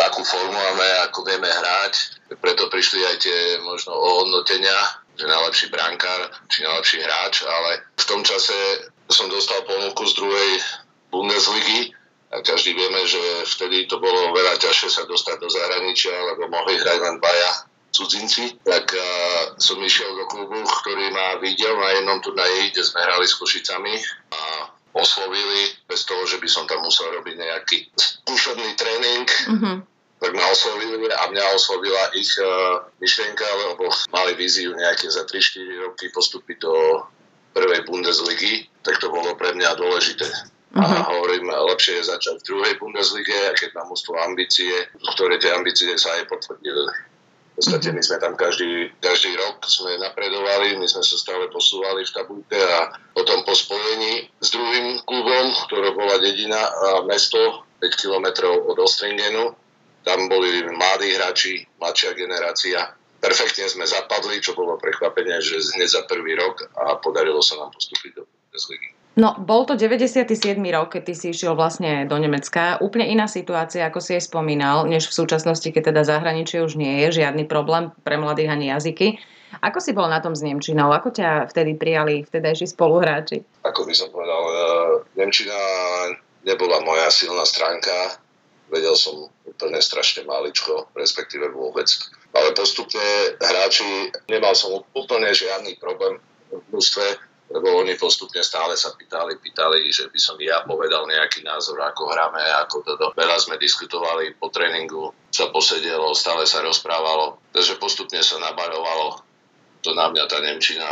akú 0.08 0.20
formu 0.24 0.52
máme, 0.52 0.86
ako 1.08 1.24
vieme 1.24 1.48
hrať. 1.48 2.20
Preto 2.38 2.68
prišli 2.68 3.00
aj 3.08 3.16
tie 3.22 3.38
možno 3.64 3.96
ohodnotenia, 3.96 4.76
že 5.16 5.26
najlepší 5.26 5.66
brankár 5.72 6.30
či 6.52 6.62
najlepší 6.62 6.98
hráč, 7.02 7.42
ale 7.42 7.88
v 7.96 8.04
tom 8.04 8.20
čase 8.22 8.54
som 9.08 9.26
dostal 9.32 9.64
ponuku 9.64 10.04
z 10.04 10.14
druhej 10.14 10.50
Bundesligy, 11.08 11.96
A 12.28 12.44
každý 12.44 12.76
vieme, 12.76 13.00
že 13.08 13.20
vtedy 13.56 13.88
to 13.88 13.96
bolo 13.96 14.36
veľa 14.36 14.60
ťažšie 14.60 14.92
sa 14.92 15.08
dostať 15.08 15.40
do 15.40 15.48
zahraničia, 15.48 16.12
lebo 16.12 16.52
mohli 16.52 16.76
hrať 16.76 16.98
len 17.00 17.16
baja 17.24 17.67
cudzinci, 17.98 18.62
tak 18.62 18.94
uh, 18.94 19.58
som 19.58 19.82
išiel 19.82 20.14
do 20.14 20.24
klubu, 20.30 20.54
ktorý 20.54 21.10
ma 21.10 21.42
videl 21.42 21.74
na 21.74 21.98
jednom 21.98 22.18
turnaji, 22.22 22.70
kde 22.70 22.82
sme 22.86 23.02
hrali 23.02 23.26
s 23.26 23.34
Košicami 23.34 23.94
a 24.30 24.40
oslovili, 24.94 25.74
bez 25.90 26.06
toho, 26.06 26.22
že 26.24 26.38
by 26.38 26.48
som 26.48 26.64
tam 26.70 26.86
musel 26.86 27.10
robiť 27.18 27.34
nejaký 27.34 27.76
skúšobný 27.98 28.78
tréning, 28.78 29.26
mm-hmm. 29.26 29.76
tak 30.22 30.30
ma 30.32 30.46
oslovili 30.50 31.10
a 31.10 31.22
mňa 31.26 31.44
oslovila 31.58 32.14
ich 32.14 32.30
uh, 32.38 32.86
myšlienka, 33.02 33.44
lebo 33.44 33.90
mali 34.14 34.38
víziu 34.38 34.70
nejaké 34.78 35.10
za 35.10 35.26
3-4 35.26 35.90
roky 35.90 36.06
postúpiť 36.14 36.56
do 36.62 36.74
prvej 37.52 37.82
Bundesligy, 37.90 38.70
tak 38.86 39.02
to 39.02 39.10
bolo 39.10 39.34
pre 39.34 39.50
mňa 39.54 39.74
dôležité. 39.74 40.30
Uh-huh. 40.68 40.84
A 40.84 40.84
mhm. 40.84 41.04
hovorím, 41.10 41.46
lepšie 41.48 41.98
je 41.98 42.10
začať 42.12 42.44
v 42.44 42.46
druhej 42.46 42.74
Bundeslige, 42.76 43.56
keď 43.56 43.72
mám 43.74 43.88
mústvo 43.88 44.14
ambície, 44.20 44.70
ktoré 45.16 45.40
tie 45.40 45.50
ambície 45.56 45.90
sa 45.96 46.12
aj 46.20 46.28
potvrdili. 46.28 46.86
Podstate 47.58 47.90
my 47.90 47.98
sme 47.98 48.22
tam 48.22 48.38
každý, 48.38 48.94
každý 49.02 49.34
rok 49.34 49.66
sme 49.66 49.98
napredovali, 49.98 50.78
my 50.78 50.86
sme 50.86 51.02
sa 51.02 51.18
stále 51.18 51.50
posúvali 51.50 52.06
v 52.06 52.14
tabulke 52.14 52.54
a 52.54 52.94
potom 53.10 53.42
po 53.42 53.50
spojení 53.50 54.30
s 54.38 54.54
druhým 54.54 55.02
klubom, 55.02 55.50
ktoré 55.66 55.90
bola 55.90 56.22
dedina 56.22 56.54
a 56.54 57.02
mesto 57.02 57.66
5 57.82 57.98
kilometrov 57.98 58.62
od 58.62 58.78
Ostringenu, 58.78 59.58
tam 60.06 60.30
boli 60.30 60.70
mladí 60.70 61.18
hráči, 61.18 61.66
mladšia 61.82 62.14
generácia. 62.14 62.94
Perfektne 63.18 63.66
sme 63.66 63.90
zapadli, 63.90 64.38
čo 64.38 64.54
bolo 64.54 64.78
prekvapenie, 64.78 65.42
že 65.42 65.58
hneď 65.58 65.90
za 65.90 66.02
prvý 66.06 66.38
rok 66.38 66.62
a 66.78 67.02
podarilo 67.02 67.42
sa 67.42 67.58
nám 67.58 67.74
postúpiť 67.74 68.22
do 68.22 68.22
Bundesligy. 68.22 68.97
No, 69.18 69.34
bol 69.34 69.66
to 69.66 69.74
97. 69.74 70.30
rok, 70.70 70.94
keď 70.94 71.02
ty 71.10 71.14
si 71.18 71.26
išiel 71.34 71.58
vlastne 71.58 72.06
do 72.06 72.14
Nemecka. 72.14 72.78
Úplne 72.78 73.10
iná 73.10 73.26
situácia, 73.26 73.82
ako 73.82 73.98
si 73.98 74.14
jej 74.14 74.22
spomínal, 74.22 74.86
než 74.86 75.10
v 75.10 75.18
súčasnosti, 75.18 75.66
keď 75.74 75.90
teda 75.90 76.06
zahraničie 76.06 76.62
už 76.62 76.78
nie 76.78 77.02
je 77.02 77.18
žiadny 77.18 77.50
problém 77.50 77.90
pre 78.06 78.14
mladých 78.14 78.54
ani 78.54 78.70
jazyky. 78.70 79.18
Ako 79.58 79.82
si 79.82 79.90
bol 79.90 80.06
na 80.06 80.22
tom 80.22 80.38
s 80.38 80.46
Nemčinou? 80.46 80.94
Ako 80.94 81.10
ťa 81.10 81.50
vtedy 81.50 81.74
prijali 81.74 82.22
vtedajší 82.30 82.70
spoluhráči? 82.70 83.42
Ako 83.66 83.90
by 83.90 83.94
som 83.96 84.06
povedal, 84.14 84.38
e, 84.38 84.54
Nemčina 85.18 85.58
nebola 86.46 86.78
moja 86.86 87.10
silná 87.10 87.42
stránka. 87.42 88.22
Vedel 88.70 88.94
som 88.94 89.34
úplne 89.42 89.82
strašne 89.82 90.22
maličko, 90.30 90.94
respektíve 90.94 91.50
vôbec. 91.50 91.90
Ale 92.38 92.54
postupne 92.54 93.34
hráči, 93.42 94.14
nemal 94.30 94.54
som 94.54 94.78
úplne 94.94 95.34
žiadny 95.34 95.74
problém 95.82 96.22
v 96.54 96.62
mústve 96.70 97.02
lebo 97.48 97.80
oni 97.80 97.96
postupne 97.96 98.44
stále 98.44 98.76
sa 98.76 98.92
pýtali, 98.92 99.40
pýtali, 99.40 99.88
že 99.88 100.12
by 100.12 100.18
som 100.20 100.36
ja 100.36 100.60
povedal 100.68 101.08
nejaký 101.08 101.40
názor, 101.40 101.80
ako 101.80 102.12
hráme, 102.12 102.44
ako 102.64 102.84
toto. 102.84 103.06
Veľa 103.16 103.36
sme 103.40 103.56
diskutovali 103.56 104.36
po 104.36 104.52
tréningu, 104.52 105.16
sa 105.32 105.48
posedelo, 105.48 106.12
stále 106.12 106.44
sa 106.44 106.60
rozprávalo, 106.60 107.40
takže 107.56 107.80
postupne 107.80 108.20
sa 108.20 108.36
nabarovalo 108.36 109.24
to 109.80 109.96
na 109.96 110.10
mňa 110.12 110.24
tá 110.28 110.38
Nemčina, 110.44 110.88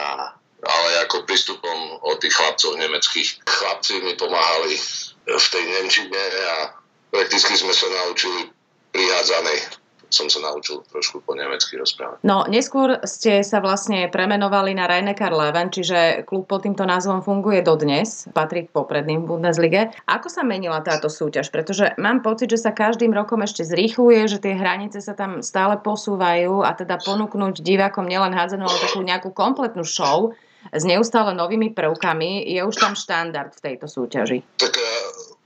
ale 0.65 0.91
ako 1.05 1.29
prístupom 1.29 2.01
od 2.07 2.17
tých 2.23 2.33
chlapcov 2.33 2.81
nemeckých. 2.81 3.45
Chlapci 3.45 4.01
mi 4.01 4.17
pomáhali 4.17 4.79
v 5.27 5.47
tej 5.53 5.65
Nemčine 5.77 6.23
a 6.47 6.73
prakticky 7.13 7.53
sme 7.59 7.75
sa 7.77 7.87
naučili 7.91 8.49
prihádzanej 8.97 9.86
som 10.09 10.31
sa 10.31 10.39
naučil 10.39 10.87
trošku 10.87 11.23
po 11.27 11.35
nemecky 11.35 11.75
rozprávať. 11.75 12.23
No, 12.23 12.47
neskôr 12.47 13.03
ste 13.03 13.43
sa 13.43 13.59
vlastne 13.59 14.07
premenovali 14.07 14.73
na 14.73 14.87
Rhein-Neckar 14.87 15.35
Leven, 15.35 15.75
čiže 15.75 16.23
klub 16.25 16.47
pod 16.47 16.63
týmto 16.63 16.87
názvom 16.87 17.27
funguje 17.27 17.61
dodnes, 17.67 18.31
patrí 18.31 18.71
k 18.71 18.75
popredným 18.75 19.27
v 19.27 19.37
Bundeslige. 19.37 19.91
Ako 20.07 20.31
sa 20.31 20.47
menila 20.47 20.79
táto 20.81 21.11
súťaž? 21.11 21.51
Pretože 21.51 21.99
mám 21.99 22.23
pocit, 22.23 22.51
že 22.51 22.63
sa 22.63 22.71
každým 22.71 23.11
rokom 23.11 23.43
ešte 23.43 23.67
zrýchluje, 23.67 24.31
že 24.31 24.39
tie 24.39 24.55
hranice 24.55 25.03
sa 25.03 25.19
tam 25.19 25.43
stále 25.43 25.79
posúvajú 25.83 26.63
a 26.63 26.71
teda 26.75 27.03
ponúknuť 27.03 27.61
divákom 27.61 28.07
nielen 28.07 28.35
hádzenú, 28.35 28.67
ale 28.67 28.79
takú 28.79 29.03
nejakú 29.03 29.35
kompletnú 29.35 29.83
show 29.83 30.33
s 30.75 30.83
neustále 30.83 31.31
novými 31.35 31.71
prvkami 31.75 32.43
je 32.51 32.61
už 32.63 32.75
tam 32.75 32.99
štandard 32.99 33.55
v 33.55 33.63
tejto 33.63 33.87
súťaži. 33.87 34.43
Tak 34.59 34.75
uh, 34.75 34.85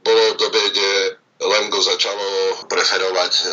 bolo 0.00 0.22
v 0.32 0.36
dobe, 0.40 0.60
kde 0.72 0.90
Začalo 1.80 2.60
preferovať 2.68 3.32
uh, 3.40 3.50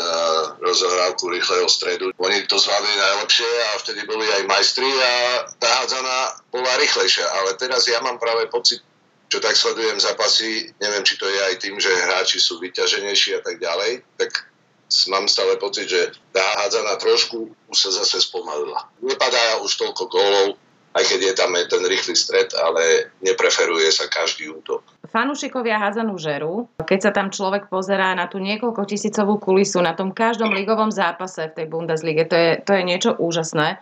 rozohrávku 0.59 1.31
rýchleho 1.31 1.65
stredu. 1.71 2.11
Oni 2.19 2.43
to 2.43 2.59
zvládli 2.59 2.91
najlepšie 2.91 3.47
a 3.47 3.69
vtedy 3.79 4.03
boli 4.03 4.27
aj 4.27 4.43
majstri 4.45 4.85
a 4.85 5.11
tá 5.55 5.67
hádzaná 5.81 6.43
bola 6.51 6.69
rýchlejšia. 6.75 7.23
Ale 7.23 7.55
teraz 7.55 7.87
ja 7.87 8.03
mám 8.03 8.19
práve 8.19 8.51
pocit, 8.51 8.83
čo 9.31 9.39
tak 9.39 9.55
sledujem 9.55 9.99
zápasy, 9.99 10.75
neviem, 10.79 11.03
či 11.07 11.15
to 11.15 11.27
je 11.27 11.39
aj 11.39 11.55
tým, 11.59 11.79
že 11.79 11.87
hráči 11.87 12.39
sú 12.39 12.59
vyťaženejší 12.59 13.39
a 13.39 13.41
tak 13.43 13.63
ďalej, 13.63 14.03
tak 14.19 14.31
mám 15.11 15.27
stále 15.27 15.59
pocit, 15.59 15.87
že 15.87 16.11
tá 16.31 16.43
hádzaná 16.63 16.95
trošku 16.95 17.51
už 17.67 17.77
sa 17.77 17.91
zase 17.91 18.23
spomalila. 18.23 18.87
Nepadá 19.03 19.59
už 19.63 19.75
toľko 19.75 20.03
gólov, 20.07 20.47
aj 20.95 21.03
keď 21.03 21.19
je 21.21 21.33
tam 21.35 21.51
ten 21.53 21.83
rýchly 21.83 22.15
stred, 22.15 22.49
ale 22.55 23.11
nepreferuje 23.19 23.91
sa 23.91 24.07
každý 24.07 24.49
útok. 24.49 24.81
Fanúšikovia 25.07 25.79
hádzanú 25.79 26.19
žeru, 26.19 26.67
keď 26.83 26.99
sa 26.99 27.11
tam 27.15 27.31
človek 27.31 27.71
pozerá 27.71 28.11
na 28.13 28.27
tú 28.27 28.37
niekoľko 28.43 28.83
tisícovú 28.83 29.39
kulisu, 29.39 29.79
na 29.79 29.95
tom 29.95 30.11
každom 30.11 30.51
ligovom 30.51 30.91
zápase 30.91 31.47
v 31.49 31.55
tej 31.55 31.65
Bundeslige, 31.71 32.27
to 32.27 32.35
je, 32.35 32.51
to 32.61 32.71
je 32.75 32.83
niečo 32.83 33.11
úžasné. 33.15 33.79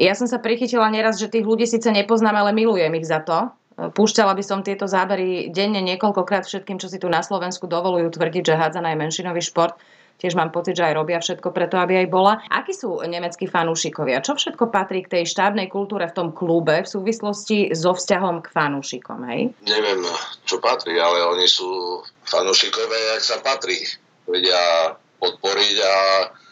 Ja 0.00 0.18
som 0.18 0.26
sa 0.26 0.42
prichytila 0.42 0.90
neraz, 0.90 1.22
že 1.22 1.30
tých 1.30 1.46
ľudí 1.46 1.70
síce 1.70 1.86
nepoznám, 1.92 2.34
ale 2.42 2.50
milujem 2.50 2.90
ich 2.98 3.06
za 3.06 3.22
to. 3.22 3.52
Púšťala 3.74 4.38
by 4.38 4.44
som 4.46 4.62
tieto 4.62 4.86
zábery 4.86 5.50
denne 5.50 5.82
niekoľkokrát 5.82 6.46
všetkým, 6.46 6.78
čo 6.78 6.86
si 6.86 6.98
tu 7.02 7.10
na 7.10 7.22
Slovensku 7.22 7.66
dovolujú 7.66 8.10
tvrdiť, 8.14 8.54
že 8.54 8.58
hádzaná 8.58 8.94
je 8.94 9.02
menšinový 9.02 9.42
šport 9.42 9.74
Tiež 10.14 10.38
mám 10.38 10.54
pocit, 10.54 10.78
že 10.78 10.86
aj 10.86 10.94
robia 10.94 11.18
všetko 11.18 11.50
preto, 11.50 11.76
aby 11.76 12.00
aj 12.00 12.08
bola. 12.08 12.40
Akí 12.48 12.72
sú 12.72 13.02
nemeckí 13.02 13.50
fanúšikovia? 13.50 14.22
Čo 14.24 14.38
všetko 14.38 14.70
patrí 14.70 15.04
k 15.04 15.20
tej 15.20 15.24
štátnej 15.28 15.68
kultúre 15.68 16.06
v 16.08 16.16
tom 16.16 16.28
klube 16.30 16.80
v 16.80 16.88
súvislosti 16.88 17.74
so 17.74 17.92
vzťahom 17.92 18.40
k 18.40 18.48
fanúšikom? 18.48 19.20
Hej? 19.28 19.52
Neviem, 19.66 20.00
čo 20.46 20.62
patrí, 20.62 20.96
ale 20.96 21.20
oni 21.28 21.44
sú 21.50 22.00
fanúšikové, 22.24 23.18
jak 23.18 23.22
sa 23.26 23.36
patrí. 23.42 23.76
Vedia 24.24 24.96
podporiť 25.20 25.76
a 25.82 25.94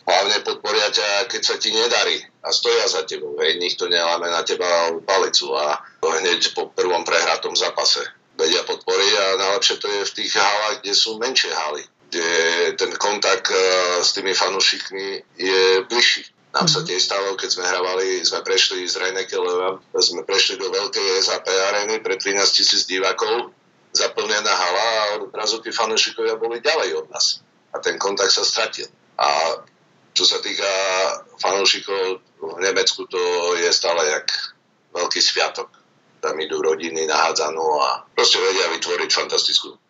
hlavne 0.05 0.37
podporia 0.45 0.91
ťa, 0.93 1.31
keď 1.31 1.43
sa 1.43 1.57
ti 1.57 1.71
nedarí 1.73 2.19
a 2.43 2.51
stoja 2.51 2.85
za 2.91 3.07
tebou. 3.07 3.39
Hej, 3.39 3.63
nikto 3.63 3.87
neláme 3.87 4.29
na 4.29 4.43
teba 4.43 4.67
palicu 5.07 5.55
a 5.55 5.81
hneď 6.03 6.53
po 6.53 6.69
prvom 6.75 7.07
prehratom 7.07 7.55
zápase 7.55 8.03
vedia 8.33 8.65
podporiť 8.67 9.13
a 9.13 9.25
najlepšie 9.39 9.77
to 9.79 9.87
je 9.87 10.03
v 10.09 10.15
tých 10.19 10.33
halách, 10.35 10.83
kde 10.83 10.95
sú 10.97 11.21
menšie 11.21 11.53
haly 11.53 11.85
kde 12.13 12.77
ten 12.77 12.93
kontakt 13.01 13.49
eh, 13.49 14.05
s 14.05 14.13
tými 14.13 14.37
fanúšikmi 14.37 15.25
je 15.41 15.81
bližší. 15.89 16.29
Nám 16.53 16.69
sa 16.69 16.85
mhm. 16.85 16.87
tiež 16.93 17.01
stalo, 17.01 17.33
keď 17.41 17.49
sme 17.49 17.65
hravali, 17.65 18.21
sme 18.21 18.45
prešli 18.45 18.85
z 18.85 19.01
Rejnekeleva, 19.01 19.81
sme 19.97 20.21
prešli 20.29 20.61
do 20.61 20.69
veľkej 20.69 21.25
SAP 21.25 21.49
arény 21.49 22.05
pre 22.05 22.21
13 22.21 22.45
tisíc 22.53 22.85
divákov, 22.85 23.57
zaplnená 23.97 24.53
hala 24.53 24.89
a 24.93 25.05
odrazu 25.25 25.65
tí 25.65 25.73
fanúšikovia 25.73 26.37
boli 26.37 26.61
ďalej 26.61 27.01
od 27.01 27.07
nás. 27.09 27.41
A 27.73 27.81
ten 27.81 27.97
kontakt 27.97 28.37
sa 28.37 28.45
stratil. 28.45 28.85
A 29.17 29.65
čo 30.13 30.29
sa 30.29 30.45
týka 30.45 30.69
fanúšikov 31.41 32.21
v 32.37 32.61
Nemecku, 32.61 33.09
to 33.09 33.21
je 33.57 33.73
stále 33.73 34.05
jak 34.13 34.29
veľký 34.93 35.25
sviatok. 35.25 35.73
Tam 36.21 36.37
idú 36.37 36.61
rodiny 36.61 37.09
na 37.09 37.17
hádzanú 37.17 37.65
a 37.81 38.05
proste 38.13 38.37
vedia 38.45 38.69
vytvoriť 38.77 39.09
fantastickú 39.09 39.82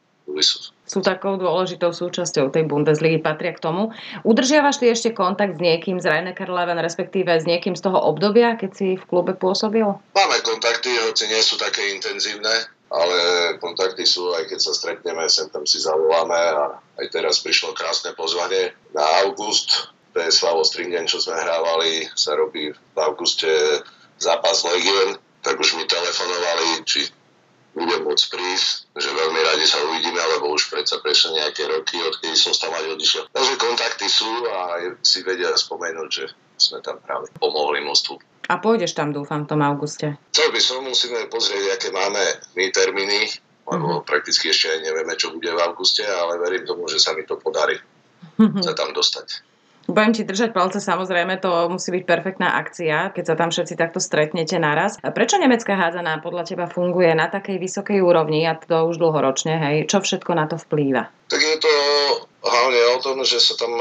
sú 0.86 1.00
takou 1.00 1.40
dôležitou 1.40 1.90
súčasťou 1.90 2.52
tej 2.52 2.68
Bundesligy, 2.68 3.22
patria 3.22 3.56
k 3.56 3.62
tomu. 3.64 3.96
Udržiavaš 4.28 4.82
ty 4.82 4.92
ešte 4.92 5.16
kontakt 5.16 5.56
s 5.56 5.60
niekým 5.62 5.96
z 5.98 6.06
Rajne 6.08 6.32
Karleven, 6.36 6.78
respektíve 6.78 7.32
s 7.32 7.48
niekým 7.48 7.72
z 7.72 7.82
toho 7.84 7.96
obdobia, 7.96 8.60
keď 8.60 8.70
si 8.76 8.88
v 9.00 9.04
klube 9.08 9.32
pôsobil? 9.32 9.86
Máme 10.12 10.36
kontakty, 10.44 10.92
hoci 11.08 11.32
nie 11.32 11.40
sú 11.40 11.56
také 11.56 11.96
intenzívne, 11.96 12.52
ale 12.92 13.18
kontakty 13.56 14.04
sú, 14.04 14.36
aj 14.36 14.52
keď 14.52 14.58
sa 14.60 14.72
stretneme, 14.76 15.24
sem 15.32 15.48
tam 15.48 15.64
si 15.64 15.80
zavoláme 15.80 16.36
a 16.36 16.76
aj 17.00 17.06
teraz 17.08 17.40
prišlo 17.40 17.72
krásne 17.72 18.12
pozvanie 18.12 18.76
na 18.92 19.04
august. 19.24 19.92
PSV 20.12 20.44
Ostringen, 20.60 21.08
čo 21.08 21.24
sme 21.24 21.40
hrávali, 21.40 22.04
sa 22.12 22.36
robí 22.36 22.68
v 22.68 22.98
auguste 23.00 23.48
zápas 24.20 24.60
Legion, 24.68 25.16
tak 25.40 25.56
už 25.56 25.72
mi 25.80 25.88
telefonovali, 25.88 26.84
či 26.84 27.08
budem 27.72 28.00
môcť 28.04 28.24
prísť, 28.28 28.92
že 28.96 29.08
veľmi 29.08 29.40
radi 29.40 29.64
sa 29.64 29.80
uvidíme, 29.88 30.20
lebo 30.36 30.52
už 30.52 30.68
predsa 30.68 31.00
prešli 31.00 31.40
nejaké 31.40 31.64
roky, 31.68 31.96
odkedy 32.00 32.36
som 32.36 32.52
tam 32.52 32.72
aj 32.76 32.96
odišiel. 32.96 33.24
Takže 33.32 33.54
kontakty 33.56 34.06
sú 34.08 34.28
a 34.48 34.80
si 35.00 35.24
vedia 35.24 35.52
spomenúť, 35.56 36.10
že 36.12 36.24
sme 36.60 36.84
tam 36.84 37.00
práve 37.00 37.32
pomohli 37.40 37.80
mostu. 37.80 38.20
A 38.50 38.60
pôjdeš 38.60 38.92
tam, 38.92 39.14
dúfam, 39.16 39.48
v 39.48 39.50
tom 39.56 39.60
auguste. 39.64 40.20
Chcel 40.34 40.52
by 40.52 40.60
som, 40.60 40.84
musíme 40.84 41.30
pozrieť, 41.32 41.78
aké 41.78 41.88
máme 41.94 42.20
my 42.58 42.64
termíny, 42.68 43.32
lebo 43.64 44.02
uh-huh. 44.02 44.04
prakticky 44.04 44.50
ešte 44.50 44.68
aj 44.68 44.78
nevieme, 44.82 45.14
čo 45.16 45.32
bude 45.32 45.48
v 45.48 45.62
auguste, 45.62 46.04
ale 46.04 46.36
verím 46.36 46.66
tomu, 46.66 46.90
že 46.90 47.00
sa 47.00 47.16
mi 47.16 47.24
to 47.24 47.38
podarí 47.38 47.78
sa 48.66 48.72
tam 48.76 48.92
dostať. 48.92 49.51
Budem 49.90 50.14
ti 50.14 50.22
držať 50.22 50.54
palce, 50.54 50.78
samozrejme, 50.78 51.42
to 51.42 51.66
musí 51.66 51.90
byť 51.90 52.04
perfektná 52.06 52.54
akcia, 52.54 53.10
keď 53.10 53.24
sa 53.26 53.34
tam 53.34 53.50
všetci 53.50 53.74
takto 53.74 53.98
stretnete 53.98 54.54
naraz. 54.62 54.96
Prečo 55.02 55.42
nemecká 55.42 55.74
hádzaná 55.74 56.22
podľa 56.22 56.46
teba 56.46 56.66
funguje 56.70 57.10
na 57.18 57.26
takej 57.26 57.58
vysokej 57.58 57.98
úrovni 57.98 58.46
a 58.46 58.54
to 58.54 58.86
už 58.86 59.02
dlhoročne, 59.02 59.58
hej? 59.58 59.76
Čo 59.90 60.06
všetko 60.06 60.32
na 60.38 60.46
to 60.46 60.54
vplýva? 60.54 61.10
Tak 61.26 61.40
je 61.42 61.56
to 61.58 61.72
hlavne 62.46 62.80
o 62.94 62.98
tom, 63.02 63.16
že 63.26 63.42
sa 63.42 63.58
tam 63.58 63.74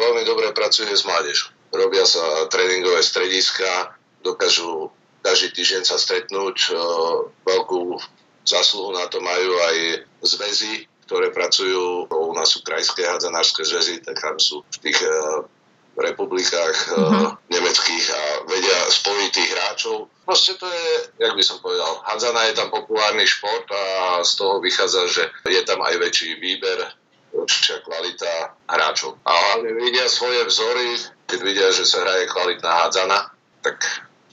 veľmi 0.00 0.24
dobre 0.24 0.56
pracuje 0.56 0.88
s 0.88 1.04
mládežou. 1.04 1.52
Robia 1.68 2.08
sa 2.08 2.48
tréningové 2.48 3.04
strediska, 3.04 3.92
dokážu 4.24 4.88
každý 5.20 5.52
týždeň 5.52 5.82
sa 5.82 5.98
stretnúť, 5.98 6.72
veľkú 7.44 7.98
zásluhu 8.46 8.94
na 8.94 9.10
to 9.10 9.18
majú 9.18 9.52
aj 9.58 9.76
zväzy, 10.22 10.86
ktoré 11.06 11.30
pracujú, 11.30 12.10
u 12.10 12.32
nás 12.34 12.50
sú 12.50 12.66
krajské 12.66 13.06
hadzanárske 13.06 13.62
zväzy, 13.62 14.02
tak 14.02 14.18
tam 14.18 14.42
sú 14.42 14.66
v 14.66 14.78
tých 14.82 14.98
uh, 15.06 15.46
republikách 15.94 16.76
uh, 16.92 17.38
nemeckých 17.48 18.06
a 18.10 18.22
vedia 18.50 18.78
spojiť 18.90 19.30
tých 19.30 19.50
hráčov. 19.54 20.10
Proste 20.26 20.58
to 20.58 20.66
je, 20.66 20.90
jak 21.22 21.32
by 21.32 21.42
som 21.46 21.62
povedal, 21.62 22.02
hadzana 22.04 22.50
je 22.50 22.58
tam 22.58 22.68
populárny 22.74 23.22
šport 23.22 23.70
a 23.70 24.18
z 24.26 24.32
toho 24.34 24.58
vychádza, 24.58 25.06
že 25.06 25.22
je 25.46 25.62
tam 25.62 25.78
aj 25.86 25.94
väčší 26.02 26.42
výber, 26.42 26.90
väčšia 27.30 27.86
kvalita 27.86 28.58
hráčov. 28.66 29.14
A 29.22 29.30
hlavne 29.30 29.78
vidia 29.78 30.10
svoje 30.10 30.42
vzory, 30.42 30.98
keď 31.30 31.38
vidia, 31.46 31.68
že 31.70 31.86
sa 31.86 32.02
hraje 32.02 32.26
kvalitná 32.26 32.70
hadzana, 32.82 33.30
tak 33.62 33.78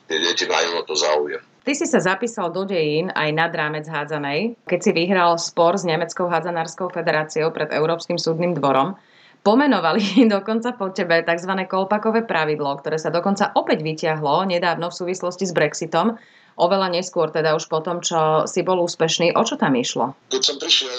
tie 0.10 0.18
deti 0.18 0.50
majú 0.50 0.82
o 0.82 0.84
to 0.84 0.98
záujem. 0.98 1.53
Ty 1.64 1.72
si 1.80 1.88
sa 1.88 2.04
zapísal 2.04 2.52
do 2.52 2.68
dejín 2.68 3.08
aj 3.16 3.30
nad 3.32 3.48
rámec 3.56 3.88
hádzanej, 3.88 4.60
keď 4.68 4.80
si 4.84 4.92
vyhral 4.92 5.40
spor 5.40 5.80
s 5.80 5.88
Nemeckou 5.88 6.28
hádzanárskou 6.28 6.92
federáciou 6.92 7.56
pred 7.56 7.72
Európskym 7.72 8.20
súdnym 8.20 8.52
dvorom. 8.52 9.00
Pomenovali 9.48 10.04
dokonca 10.36 10.76
po 10.76 10.92
tebe 10.92 11.24
tzv. 11.24 11.56
kolpakové 11.64 12.28
pravidlo, 12.28 12.76
ktoré 12.84 13.00
sa 13.00 13.16
dokonca 13.16 13.56
opäť 13.56 13.80
vyťahlo 13.80 14.44
nedávno 14.44 14.92
v 14.92 14.98
súvislosti 15.08 15.48
s 15.48 15.56
Brexitom. 15.56 16.20
Oveľa 16.60 16.92
neskôr, 16.92 17.32
teda 17.32 17.56
už 17.56 17.72
po 17.72 17.80
tom, 17.80 18.04
čo 18.04 18.44
si 18.44 18.60
bol 18.60 18.84
úspešný. 18.84 19.32
O 19.40 19.42
čo 19.48 19.56
tam 19.56 19.80
išlo? 19.80 20.20
Keď 20.36 20.42
som 20.44 20.60
prišiel 20.60 20.92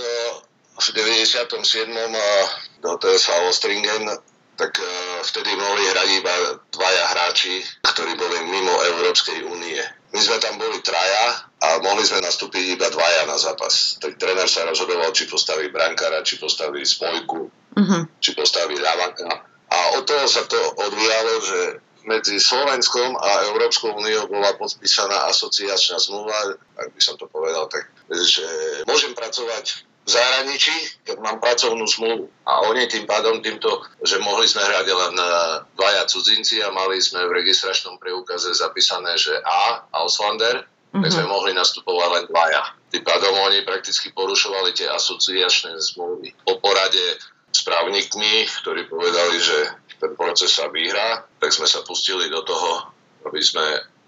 v 0.81 0.89
97. 0.97 1.93
do 2.81 2.91
TSH 3.05 3.29
Ostringen, 3.53 4.17
tak 4.57 4.73
uh, 4.81 4.87
vtedy 5.29 5.51
mohli 5.55 5.83
hrať 5.93 6.09
iba 6.25 6.35
dvaja 6.73 7.05
hráči, 7.15 7.61
ktorí 7.85 8.17
boli 8.17 8.39
mimo 8.49 8.75
Európskej 8.97 9.45
únie. 9.47 9.83
My 10.15 10.21
sme 10.23 10.39
tam 10.39 10.55
boli 10.63 10.79
traja 10.79 11.51
a 11.59 11.83
mohli 11.83 12.07
sme 12.07 12.23
nastúpiť 12.23 12.79
iba 12.79 12.87
dvaja 12.87 13.27
na 13.27 13.35
zápas. 13.35 13.99
Tak 13.99 14.15
tréner 14.15 14.47
sa 14.47 14.63
rozhodoval, 14.63 15.11
či 15.11 15.27
postaví 15.27 15.75
brankára, 15.75 16.23
či 16.23 16.39
postaví 16.39 16.87
spojku, 16.87 17.51
uh-huh. 17.51 18.03
či 18.23 18.31
postaví 18.39 18.79
ľavanka. 18.79 19.43
A 19.75 19.99
od 19.99 20.07
toho 20.07 20.23
sa 20.31 20.47
to 20.47 20.61
odvíjalo, 20.79 21.33
že 21.43 21.61
medzi 22.07 22.37
Slovenskom 22.39 23.17
a 23.17 23.49
Európskou 23.51 23.97
úniou 23.97 24.29
bola 24.29 24.55
podpísaná 24.55 25.27
asociačná 25.33 25.99
zmluva, 25.99 26.55
ak 26.79 26.93
by 26.93 27.01
som 27.01 27.17
to 27.19 27.27
povedal, 27.27 27.67
tak 27.67 27.91
že 28.13 28.45
môžem 28.85 29.17
pracovať 29.17 29.83
v 30.05 30.09
zahraničí, 30.13 30.77
keď 31.09 31.17
mám 31.25 31.41
pracovnú 31.41 31.89
zmluvu. 31.89 32.29
A 32.45 32.69
oni 32.69 32.85
tým 32.87 33.09
pádom 33.09 33.41
týmto, 33.41 33.81
že 34.05 34.21
mohli 34.21 34.45
sme 34.45 34.61
hrať 34.61 34.87
len 34.93 35.15
e, 35.17 35.27
dvaja 35.81 36.05
cudzinci 36.05 36.61
a 36.61 36.69
mali 36.69 37.01
sme 37.01 37.25
v 37.25 37.41
registračnom 37.41 37.97
preukaze 37.97 38.53
zapísané, 38.53 39.17
že 39.17 39.33
A, 39.41 39.89
Auslander, 39.97 40.61
mm-hmm. 40.61 41.01
tak 41.01 41.09
sme 41.09 41.25
mhm. 41.25 41.33
mohli 41.33 41.51
nastupovať 41.57 42.09
len 42.21 42.25
dvaja. 42.29 42.63
Tým 42.93 43.03
pádom 43.03 43.33
oni 43.49 43.65
prakticky 43.65 44.13
porušovali 44.13 44.77
tie 44.77 44.93
asociačné 44.93 45.73
zmluvy. 45.81 46.37
Po 46.45 46.61
porade 46.61 47.17
s 47.49 47.65
právnikmi, 47.65 48.45
ktorí 48.61 48.85
povedali, 48.93 49.41
že 49.41 49.73
ten 49.97 50.13
proces 50.21 50.53
sa 50.53 50.69
vyhrá, 50.69 51.25
tak 51.41 51.49
sme 51.49 51.65
sa 51.65 51.81
pustili 51.81 52.29
do 52.29 52.45
toho, 52.45 52.93
aby 53.25 53.41
sme 53.41 53.65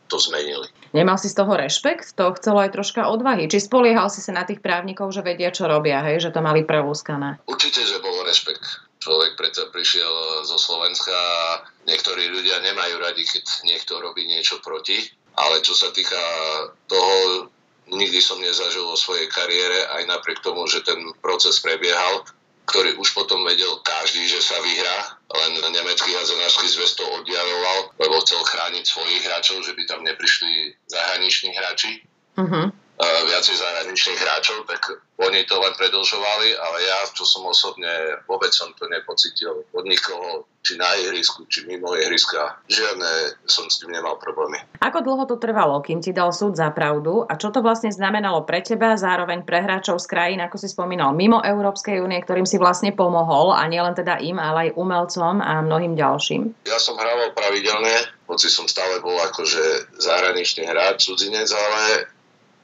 to 0.07 0.17
zmenili. 0.19 0.71
Nemal 0.95 1.19
si 1.19 1.29
z 1.29 1.37
toho 1.37 1.53
rešpekt? 1.55 2.17
To 2.17 2.33
chcelo 2.39 2.63
aj 2.63 2.73
troška 2.73 3.11
odvahy. 3.11 3.51
Či 3.51 3.69
spoliehal 3.69 4.09
si 4.09 4.23
sa 4.23 4.33
na 4.33 4.47
tých 4.47 4.65
právnikov, 4.65 5.13
že 5.13 5.21
vedia, 5.21 5.53
čo 5.53 5.67
robia, 5.69 6.01
hej? 6.07 6.23
že 6.23 6.31
to 6.33 6.41
mali 6.41 6.63
prelúskané? 6.63 7.43
Určite, 7.45 7.85
že 7.85 8.01
bol 8.01 8.25
rešpekt. 8.25 8.87
Človek 9.03 9.39
predsa 9.39 9.71
prišiel 9.71 10.43
zo 10.49 10.59
Slovenska 10.59 11.15
a 11.15 11.63
niektorí 11.87 12.27
ľudia 12.33 12.59
nemajú 12.65 12.97
radi, 12.99 13.23
keď 13.23 13.45
niekto 13.69 14.03
robí 14.03 14.27
niečo 14.27 14.59
proti. 14.65 14.99
Ale 15.37 15.61
čo 15.61 15.77
sa 15.77 15.93
týka 15.93 16.19
toho, 16.89 17.47
nikdy 17.93 18.19
som 18.19 18.41
nezažil 18.41 18.83
vo 18.83 18.97
svojej 18.97 19.29
kariére, 19.29 19.85
aj 20.01 20.03
napriek 20.11 20.41
tomu, 20.43 20.65
že 20.67 20.83
ten 20.83 20.99
proces 21.23 21.61
prebiehal, 21.61 22.25
ktorý 22.67 22.99
už 22.99 23.15
potom 23.15 23.47
vedel 23.47 23.79
každý, 23.87 24.27
že 24.27 24.43
sa 24.43 24.59
vyhrá, 24.59 24.99
len 25.31 25.53
nemecký 25.71 26.11
hadzanársky 26.15 26.67
zväz 26.67 26.99
to 26.99 27.05
oddialoval, 27.15 27.95
lebo 27.99 28.21
chcel 28.27 28.43
chrániť 28.43 28.85
svojich 28.85 29.23
hráčov, 29.23 29.63
že 29.63 29.73
by 29.73 29.83
tam 29.87 30.01
neprišli 30.03 30.75
zahraniční 30.91 31.51
hráči. 31.55 31.93
Uh-huh. 32.37 32.69
Uh, 32.97 33.29
viacej 33.29 33.61
zahraničných 33.61 34.17
hráčov, 34.25 34.65
tak 34.65 34.81
oni 35.21 35.45
to 35.45 35.61
len 35.61 35.77
predlžovali, 35.77 36.49
ale 36.57 36.79
ja, 36.81 37.05
čo 37.13 37.29
som 37.29 37.45
osobne, 37.45 37.89
vôbec 38.25 38.49
som 38.57 38.73
to 38.73 38.89
nepocitil 38.89 39.69
od 39.69 39.85
nikoho, 39.85 40.49
či 40.65 40.81
na 40.81 40.89
ihrisku, 41.05 41.45
či 41.45 41.69
mimo 41.69 41.93
ihriska. 41.93 42.57
Žiadne 42.67 43.45
som 43.45 43.69
s 43.69 43.85
tým 43.85 43.93
nemal 43.93 44.17
problémy. 44.17 44.65
Ako 44.81 45.05
dlho 45.05 45.29
to 45.29 45.37
trvalo, 45.37 45.85
kým 45.85 46.01
ti 46.01 46.17
dal 46.17 46.33
súd 46.33 46.57
za 46.57 46.73
pravdu 46.73 47.23
a 47.29 47.37
čo 47.37 47.53
to 47.53 47.61
vlastne 47.61 47.93
znamenalo 47.93 48.49
pre 48.49 48.65
teba, 48.65 48.97
zároveň 48.97 49.45
pre 49.45 49.61
hráčov 49.61 50.01
z 50.01 50.07
krajín, 50.09 50.41
ako 50.41 50.57
si 50.57 50.73
spomínal, 50.73 51.13
mimo 51.13 51.45
Európskej 51.45 52.01
únie, 52.01 52.17
ktorým 52.25 52.49
si 52.49 52.57
vlastne 52.57 52.97
pomohol 52.97 53.53
a 53.53 53.63
nielen 53.69 53.93
teda 53.93 54.25
im, 54.25 54.41
ale 54.41 54.73
aj 54.73 54.81
umelcom 54.81 55.45
a 55.45 55.61
mnohým 55.61 55.95
ďalším? 55.95 56.65
Ja 56.65 56.81
som 56.81 56.97
hrával 56.97 57.37
pravidelne, 57.37 58.09
hoci 58.25 58.49
som 58.49 58.65
stále 58.67 58.99
bol 59.05 59.15
akože 59.21 59.97
zahraničný 60.01 60.65
hráč, 60.65 61.07
cudzinec, 61.07 61.47
ale 61.53 62.16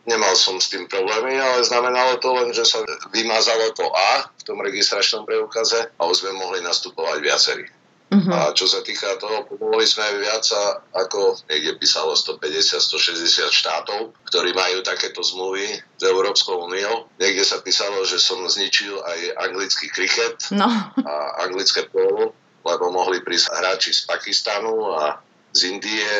Nemal 0.02 0.34
som 0.34 0.58
s 0.58 0.66
tým 0.66 0.90
problémy, 0.90 1.38
ale 1.38 1.62
znamenalo 1.62 2.18
to 2.18 2.34
len, 2.34 2.50
že 2.50 2.66
sa 2.66 2.82
vymazalo 3.14 3.70
to 3.70 3.86
A 3.86 4.26
v 4.34 4.42
tom 4.42 4.58
registračnom 4.58 5.22
preukaze 5.22 5.94
a 5.94 6.02
už 6.10 6.26
sme 6.26 6.34
mohli 6.34 6.58
nastupovať 6.58 7.18
viacerí. 7.22 7.66
Uh-huh. 8.12 8.28
A 8.28 8.52
čo 8.52 8.68
sa 8.68 8.84
týka 8.84 9.16
toho, 9.16 9.48
pomohli 9.48 9.88
sme 9.88 10.04
viac 10.20 10.44
ako 10.92 11.40
niekde 11.48 11.80
písalo 11.80 12.12
150-160 12.12 13.48
štátov, 13.48 14.12
ktorí 14.28 14.52
majú 14.52 14.84
takéto 14.84 15.24
zmluvy 15.24 15.80
s 15.80 16.02
Európskou 16.04 16.68
úniou. 16.68 17.08
Niekde 17.16 17.40
sa 17.40 17.64
písalo, 17.64 18.04
že 18.04 18.20
som 18.20 18.44
zničil 18.44 19.00
aj 19.00 19.48
anglický 19.48 19.88
kriket 19.88 20.44
no. 20.52 20.68
a 21.00 21.14
anglické 21.48 21.88
polo, 21.88 22.36
lebo 22.68 22.84
mohli 22.92 23.24
prísť 23.24 23.48
hráči 23.48 23.96
z 23.96 24.04
Pakistanu 24.04 24.92
a 24.92 25.16
z 25.56 25.72
Indie 25.72 26.12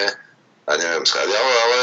a 0.65 0.73
neviem 0.81 1.05
skáďalo, 1.05 1.51
ale 1.69 1.81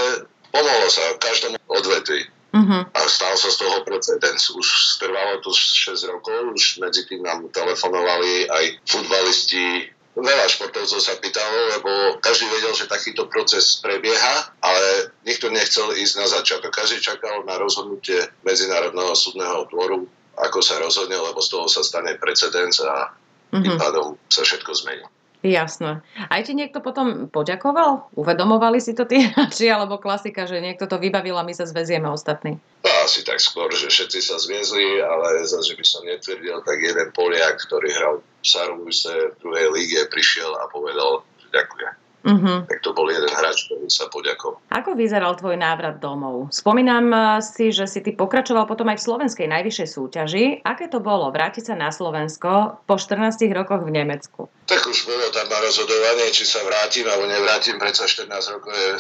pomohlo 0.51 0.88
sa 0.89 1.17
každému 1.17 1.57
odvetvi. 1.69 2.21
Uh-huh. 2.49 2.81
A 2.81 2.99
stal 3.05 3.38
sa 3.38 3.53
z 3.53 3.62
toho 3.62 3.85
precedens. 3.85 4.49
Už 4.49 4.97
trvalo 4.97 5.38
to 5.45 5.53
6 5.53 5.93
rokov, 6.09 6.57
už 6.57 6.81
medzi 6.81 7.05
tým 7.05 7.21
nám 7.21 7.45
telefonovali 7.53 8.49
aj 8.49 8.65
futbalisti. 8.89 9.93
Veľa 10.17 10.49
športovcov 10.49 10.99
sa 10.99 11.15
pýtalo, 11.21 11.77
lebo 11.77 12.17
každý 12.19 12.49
vedel, 12.49 12.73
že 12.73 12.89
takýto 12.89 13.29
proces 13.29 13.77
prebieha, 13.79 14.51
ale 14.59 15.13
nikto 15.23 15.53
nechcel 15.53 15.93
ísť 15.93 16.13
na 16.17 16.27
začiatok. 16.27 16.73
Každý 16.73 16.99
čakal 16.99 17.45
na 17.45 17.55
rozhodnutie 17.62 18.27
Medzinárodného 18.41 19.13
súdneho 19.13 19.69
dvoru, 19.69 20.09
ako 20.35 20.59
sa 20.65 20.81
rozhodne, 20.81 21.15
lebo 21.15 21.39
z 21.39 21.49
toho 21.53 21.69
sa 21.69 21.85
stane 21.85 22.17
precedens 22.17 22.81
a 22.81 23.13
tým 23.53 23.77
pádom 23.77 24.17
sa 24.27 24.41
všetko 24.41 24.73
zmení. 24.73 25.05
Jasné. 25.39 26.04
Aj 26.28 26.41
ti 26.43 26.52
niekto 26.52 26.84
potom 26.84 27.32
poďakoval? 27.32 28.12
Uvedomovali 28.19 28.84
si 28.84 28.91
to 28.91 29.08
tie 29.08 29.23
hráči, 29.32 29.71
alebo 29.71 29.95
klasika, 29.95 30.43
že 30.43 30.60
niekto 30.60 30.84
to 30.84 30.99
vybavil 30.99 31.39
a 31.39 31.47
my 31.47 31.56
sa 31.56 31.63
zväzieme 31.63 32.12
ostatní? 32.12 32.60
No, 32.84 32.91
asi 33.08 33.23
tak 33.23 33.39
skôr, 33.39 33.71
že 33.71 33.88
všetci 33.88 34.19
sa 34.19 34.36
zviezli, 34.36 34.99
ale 34.99 35.47
zase 35.47 35.80
by 35.80 35.86
som 35.88 36.04
netvrdil, 36.04 36.60
tak 36.67 36.84
jeden 36.84 37.15
Poliak, 37.15 37.56
ktorý 37.63 37.88
hral 37.95 38.15
v 38.19 38.43
Sarvuse 38.43 39.15
v 39.32 39.38
druhej 39.39 39.67
líge, 39.71 39.99
prišiel 40.12 40.52
a 40.60 40.67
povedal, 40.67 41.23
že 41.39 41.47
ďakujem. 41.56 42.09
Uh-huh. 42.19 42.67
Tak 42.67 42.84
to 42.84 42.91
bol 42.91 43.08
jeden 43.08 43.32
hráč, 43.32 43.71
ktorý 43.71 43.88
sa 43.88 44.12
poďakoval. 44.12 44.60
Ako 44.75 44.91
vyzeral 44.99 45.39
tvoj 45.39 45.55
návrat 45.55 46.03
domov? 46.03 46.51
Spomínam 46.51 47.08
eh, 47.15 47.23
si, 47.39 47.71
že 47.71 47.88
si 47.88 48.03
ty 48.03 48.12
pokračoval 48.12 48.67
potom 48.67 48.91
aj 48.91 48.99
v 48.99 49.05
slovenskej 49.08 49.47
najvyššej 49.47 49.88
súťaži. 49.88 50.45
Aké 50.67 50.91
to 50.91 50.99
bolo 50.99 51.32
vrátiť 51.32 51.71
sa 51.71 51.75
na 51.79 51.95
Slovensko 51.95 52.84
po 52.84 52.95
14 52.99 53.39
rokoch 53.55 53.88
v 53.88 53.95
Nemecku? 53.95 54.51
Tak 54.67 54.84
už 54.84 55.08
bolo 55.08 55.32
tam 55.32 55.47
rozhodovanie, 55.47 56.27
či 56.36 56.43
sa 56.43 56.60
vrátim 56.67 57.08
alebo 57.08 57.32
nevrátim. 57.32 57.79
Predsa 57.79 58.03
14 58.03 58.27
rokov 58.51 58.75
je 58.75 58.91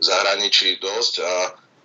v 0.00 0.02
zahraničí 0.02 0.80
dosť 0.80 1.14
a 1.20 1.32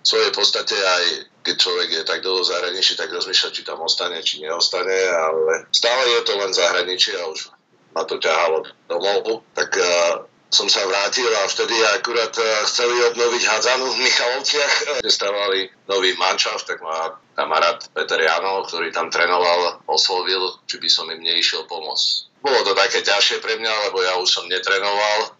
v 0.00 0.06
svojej 0.08 0.32
podstate 0.32 0.76
aj 0.76 1.04
keď 1.44 1.56
človek 1.60 1.88
je 1.92 2.02
tak 2.08 2.24
dlho 2.24 2.40
v 2.40 2.48
zahraničí, 2.48 2.96
tak 2.96 3.12
rozmýšľa, 3.12 3.52
či 3.52 3.68
tam 3.68 3.84
ostane, 3.84 4.16
či 4.24 4.40
neostane, 4.40 4.96
ale 5.12 5.68
stále 5.68 6.02
je 6.08 6.20
to 6.24 6.32
len 6.40 6.56
zahraničí 6.56 7.12
a 7.20 7.28
už 7.28 7.52
ma 7.92 8.08
to 8.08 8.16
ťahalo 8.16 8.64
domov. 8.88 9.44
Tak 9.52 9.70
eh, 9.76 10.24
som 10.50 10.70
sa 10.70 10.86
vrátil 10.86 11.26
a 11.26 11.50
vtedy 11.50 11.74
akurát 11.98 12.34
eh, 12.38 12.46
chceli 12.68 12.94
obnoviť 13.10 13.42
hádzanú 13.42 13.86
v 13.90 14.00
Michalovciach, 14.06 14.74
kde 15.02 15.10
stavali 15.10 15.60
nový 15.90 16.14
manšaft, 16.14 16.66
tak 16.68 16.78
ma 16.84 17.18
kamarát 17.34 17.82
Peter 17.90 18.20
Jano, 18.22 18.62
ktorý 18.66 18.94
tam 18.94 19.10
trénoval, 19.10 19.82
oslovil, 19.90 20.58
či 20.70 20.78
by 20.78 20.88
som 20.88 21.10
im 21.10 21.20
neišiel 21.20 21.66
pomôcť. 21.66 22.30
bolo 22.44 22.60
to 22.62 22.72
také 22.78 23.02
ťažšie 23.02 23.42
pre 23.42 23.58
mňa, 23.58 23.90
lebo 23.90 23.98
ja 24.04 24.14
už 24.20 24.28
som 24.30 24.46
netrenoval 24.46 25.34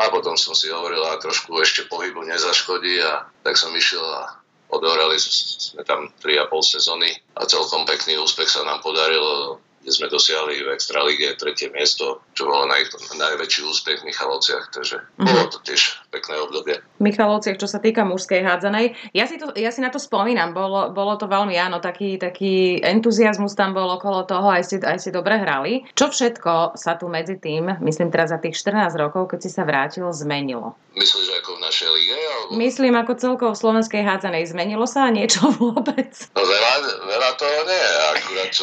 a 0.00 0.08
potom 0.08 0.36
som 0.36 0.56
si 0.56 0.68
hovoril, 0.72 1.00
a 1.04 1.20
trošku 1.20 1.52
ešte 1.60 1.88
pohybu 1.88 2.24
nezaškodí 2.24 3.00
a 3.04 3.28
tak 3.44 3.56
som 3.56 3.72
išiel 3.72 4.00
a 4.00 4.40
odohrali 4.70 5.18
sme 5.18 5.82
tam 5.82 6.08
3,5 6.22 6.74
sezóny 6.78 7.10
a 7.36 7.44
celkom 7.44 7.84
pekný 7.84 8.16
úspech 8.22 8.48
sa 8.48 8.62
nám 8.62 8.80
podaril 8.80 9.58
kde 9.80 9.90
sme 9.96 10.12
dosiahli 10.12 10.60
v 10.60 10.72
Extralíge 10.76 11.32
tretie 11.40 11.72
miesto, 11.72 12.20
čo 12.36 12.44
bolo 12.44 12.68
naj, 12.68 12.92
najväčší 13.16 13.60
úspech 13.64 14.04
v 14.04 14.12
Michalovciach, 14.12 14.68
takže 14.76 15.00
mm-hmm. 15.00 15.24
bolo 15.24 15.46
to 15.48 15.58
tiež 15.64 16.04
pekné 16.12 16.36
obdobie. 16.36 16.76
Michalovciach, 17.00 17.56
čo 17.56 17.64
sa 17.64 17.80
týka 17.80 18.04
mužskej 18.04 18.44
hádzanej, 18.44 18.92
ja 19.16 19.24
si, 19.24 19.40
to, 19.40 19.50
ja 19.56 19.72
si 19.72 19.80
na 19.80 19.88
to 19.88 19.96
spomínam, 19.96 20.52
bolo, 20.52 20.92
bolo 20.92 21.16
to 21.16 21.24
veľmi, 21.24 21.56
áno, 21.56 21.80
taký, 21.80 22.20
taký 22.20 22.78
entuziasmus 22.84 23.56
tam 23.56 23.72
bol 23.72 23.88
okolo 23.96 24.28
toho, 24.28 24.52
aj 24.52 24.62
si, 24.68 24.76
aj 24.76 25.00
si 25.00 25.08
dobre 25.08 25.40
hrali. 25.40 25.88
Čo 25.96 26.12
všetko 26.12 26.76
sa 26.76 27.00
tu 27.00 27.08
medzi 27.08 27.40
tým, 27.40 27.80
myslím 27.80 28.12
teraz 28.12 28.30
za 28.30 28.38
tých 28.38 28.54
14 28.54 28.92
rokov, 29.00 29.32
keď 29.32 29.38
si 29.40 29.50
sa 29.50 29.64
vrátil, 29.64 30.04
zmenilo? 30.12 30.76
Myslíš 30.92 31.28
ako 31.40 31.50
v 31.56 31.60
našej 31.64 31.88
lige? 31.96 32.16
Alebo... 32.18 32.50
Myslím 32.58 32.94
ako 32.98 33.12
celkovo 33.16 33.52
v 33.54 33.62
slovenskej 33.62 34.02
hádzanej. 34.02 34.50
Zmenilo 34.50 34.84
sa 34.90 35.06
niečo 35.08 35.48
vôbec? 35.62 36.10
No 36.34 36.42
veľa, 36.42 36.72
veľa 37.06 37.30
toho 37.38 37.60
nie. 37.64 37.84
Akurát 38.18 38.54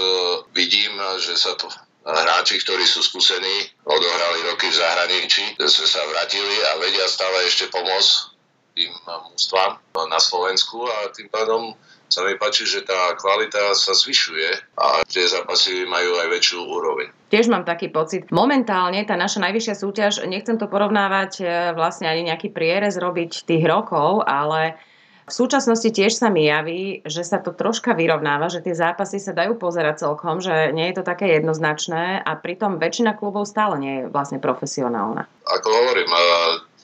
vidím, 0.52 0.94
že 1.24 1.34
sa 1.40 1.56
to 1.56 1.72
hráči, 2.08 2.64
ktorí 2.64 2.88
sú 2.88 3.04
skúsení, 3.04 3.68
odohrali 3.84 4.48
roky 4.48 4.72
v 4.72 4.80
zahraničí, 4.80 5.60
že 5.60 5.84
sa 5.84 6.00
vrátili 6.08 6.56
a 6.72 6.80
vedia 6.80 7.08
stále 7.12 7.44
ešte 7.44 7.68
pomôcť 7.68 8.38
tým 8.78 8.94
mústvám 9.34 9.82
na 10.08 10.22
Slovensku 10.22 10.86
a 10.86 11.10
tým 11.12 11.28
pádom 11.34 11.74
sa 12.08 12.24
mi 12.24 12.40
páči, 12.40 12.64
že 12.64 12.88
tá 12.88 13.12
kvalita 13.20 13.76
sa 13.76 13.92
zvyšuje 13.92 14.80
a 14.80 15.04
tie 15.04 15.28
zápasy 15.28 15.84
majú 15.84 16.16
aj 16.24 16.28
väčšiu 16.32 16.60
úroveň. 16.64 17.08
Tiež 17.28 17.52
mám 17.52 17.68
taký 17.68 17.92
pocit. 17.92 18.32
Momentálne 18.32 19.04
tá 19.04 19.20
naša 19.20 19.44
najvyššia 19.44 19.76
súťaž, 19.76 20.14
nechcem 20.24 20.56
to 20.56 20.72
porovnávať 20.72 21.32
e, 21.44 21.46
vlastne 21.76 22.08
ani 22.08 22.32
nejaký 22.32 22.56
prierez 22.56 22.96
robiť 22.96 23.44
tých 23.44 23.64
rokov, 23.68 24.24
ale 24.24 24.80
v 25.28 25.34
súčasnosti 25.36 25.92
tiež 25.92 26.16
sa 26.16 26.32
mi 26.32 26.48
javí, 26.48 27.04
že 27.04 27.28
sa 27.28 27.44
to 27.44 27.52
troška 27.52 27.92
vyrovnáva, 27.92 28.48
že 28.48 28.64
tie 28.64 28.72
zápasy 28.72 29.20
sa 29.20 29.36
dajú 29.36 29.60
pozerať 29.60 30.08
celkom, 30.08 30.40
že 30.40 30.72
nie 30.72 30.88
je 30.88 30.96
to 31.00 31.04
také 31.04 31.36
jednoznačné 31.36 32.24
a 32.24 32.32
pritom 32.40 32.80
väčšina 32.80 33.20
klubov 33.20 33.44
stále 33.44 33.76
nie 33.76 33.94
je 34.00 34.04
vlastne 34.08 34.40
profesionálna. 34.40 35.28
Ako 35.44 35.68
hovorím, 35.68 36.08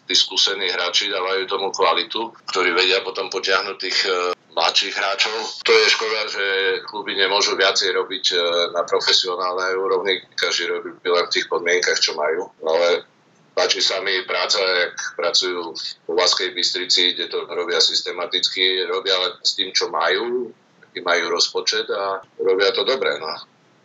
tí 0.04 0.16
skúsení 0.20 0.68
hráči 0.76 1.08
dávajú 1.08 1.48
tomu 1.48 1.72
kvalitu, 1.72 2.36
ktorí 2.52 2.76
vedia 2.76 3.00
potom 3.08 3.32
potiahnuť 3.32 3.78
tých 3.80 3.98
e, 4.04 4.36
mladších 4.52 4.92
hráčov. 4.92 5.64
To 5.64 5.72
je 5.72 5.88
škoda, 5.96 6.22
že 6.28 6.46
kluby 6.92 7.16
nemôžu 7.16 7.56
viacej 7.56 7.96
robiť 7.96 8.26
e, 8.36 8.38
na 8.76 8.84
profesionálnej 8.84 9.80
úrovni, 9.80 10.20
každý 10.36 10.68
robí 10.68 10.92
len 11.08 11.26
v 11.32 11.34
tých 11.34 11.48
podmienkach, 11.48 11.96
čo 12.04 12.12
majú. 12.20 12.52
Ale 12.68 13.08
páči 13.54 13.80
sa 13.80 14.02
mi 14.02 14.26
práca, 14.26 14.60
jak 14.60 14.98
pracujú 15.18 15.74
v 15.74 15.82
Povazkej 16.10 16.54
Bystrici, 16.58 17.14
kde 17.14 17.30
to 17.30 17.46
robia 17.50 17.78
systematicky, 17.80 18.86
robia 18.90 19.16
len 19.18 19.34
s 19.42 19.54
tým, 19.56 19.70
čo 19.72 19.94
majú, 19.94 20.50
aký 20.90 21.00
majú 21.06 21.34
rozpočet 21.34 21.86
a 21.90 22.22
robia 22.42 22.74
to 22.74 22.82
dobre. 22.84 23.18
No 23.22 23.30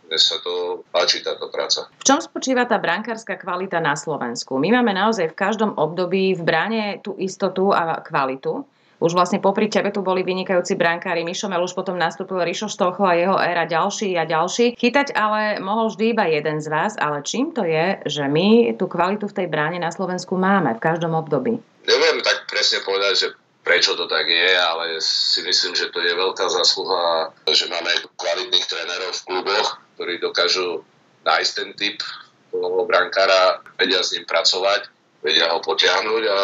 mne 0.08 0.16
sa 0.16 0.40
to 0.40 0.82
páči 0.88 1.20
táto 1.20 1.52
práca. 1.52 1.84
V 2.00 2.04
čom 2.08 2.16
spočíva 2.24 2.64
tá 2.64 2.80
brankárska 2.80 3.36
kvalita 3.36 3.76
na 3.76 3.92
Slovensku? 3.92 4.56
My 4.56 4.72
máme 4.80 4.96
naozaj 4.96 5.36
v 5.36 5.38
každom 5.38 5.76
období 5.76 6.32
v 6.32 6.42
bráne 6.42 6.84
tú 7.04 7.12
istotu 7.20 7.76
a 7.76 8.00
kvalitu. 8.00 8.64
Už 8.98 9.14
vlastne 9.14 9.38
popri 9.38 9.70
tebe 9.70 9.94
tu 9.94 10.02
boli 10.02 10.26
vynikajúci 10.26 10.74
brankári. 10.74 11.22
Mišo 11.22 11.46
už 11.46 11.70
potom 11.70 11.94
nastúpil 11.94 12.42
Rišo 12.42 12.66
Štocho 12.66 13.06
a 13.06 13.14
jeho 13.14 13.38
éra 13.38 13.62
ďalší 13.62 14.18
a 14.18 14.26
ďalší. 14.26 14.74
Chytať 14.74 15.14
ale 15.14 15.62
mohol 15.62 15.86
vždy 15.94 16.18
iba 16.18 16.26
jeden 16.26 16.58
z 16.58 16.66
vás, 16.66 16.98
ale 16.98 17.22
čím 17.22 17.54
to 17.54 17.62
je, 17.62 18.02
že 18.02 18.26
my 18.26 18.74
tú 18.74 18.90
kvalitu 18.90 19.30
v 19.30 19.36
tej 19.38 19.46
bráne 19.46 19.78
na 19.78 19.94
Slovensku 19.94 20.34
máme 20.34 20.74
v 20.74 20.82
každom 20.82 21.14
období? 21.14 21.62
Neviem 21.86 22.18
tak 22.26 22.50
presne 22.50 22.82
povedať, 22.82 23.14
že 23.14 23.28
prečo 23.62 23.94
to 23.94 24.10
tak 24.10 24.26
je, 24.26 24.50
ale 24.58 24.98
si 24.98 25.46
myslím, 25.46 25.78
že 25.78 25.94
to 25.94 26.02
je 26.02 26.18
veľká 26.18 26.50
zasluha, 26.50 27.30
že 27.52 27.70
máme 27.70 27.92
kvalitných 28.18 28.66
trénerov 28.66 29.12
v 29.14 29.24
kluboch, 29.30 29.68
ktorí 29.94 30.18
dokážu 30.18 30.82
nájsť 31.22 31.52
ten 31.54 31.70
typ 31.78 32.02
toho 32.50 32.82
brankára, 32.88 33.60
vedia 33.76 34.00
s 34.00 34.16
ním 34.16 34.24
pracovať, 34.24 34.88
vedia 35.20 35.52
ho 35.52 35.60
potiahnuť 35.60 36.22
a 36.26 36.38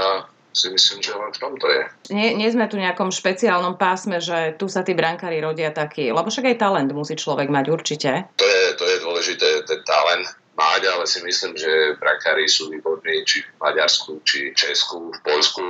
si 0.55 0.71
myslím, 0.71 1.03
že 1.03 1.13
len 1.13 1.35
v 1.35 1.39
tomto 1.43 1.67
je. 1.67 1.83
Nie, 2.15 2.33
nie 2.39 2.47
sme 2.49 2.71
tu 2.71 2.79
v 2.79 2.87
nejakom 2.87 3.11
špeciálnom 3.11 3.75
pásme, 3.75 4.23
že 4.23 4.55
tu 4.55 4.71
sa 4.71 4.87
tí 4.87 4.95
brankári 4.95 5.43
rodia 5.43 5.75
takí, 5.75 6.09
lebo 6.15 6.31
však 6.31 6.55
aj 6.55 6.61
talent 6.63 6.91
musí 6.95 7.19
človek 7.19 7.51
mať 7.51 7.67
určite. 7.69 8.11
To 8.39 8.47
je, 8.47 8.63
to 8.79 8.85
je 8.87 8.97
dôležité, 9.03 9.67
ten 9.67 9.83
talent 9.83 10.31
mať, 10.55 10.83
ale 10.87 11.05
si 11.11 11.19
myslím, 11.27 11.59
že 11.59 11.99
brankári 11.99 12.47
sú 12.47 12.71
výborní 12.71 13.27
či 13.27 13.43
v 13.43 13.59
Maďarsku, 13.59 14.23
či 14.23 14.55
v 14.55 14.57
Česku, 14.57 15.11
v 15.11 15.19
Polsku, 15.27 15.65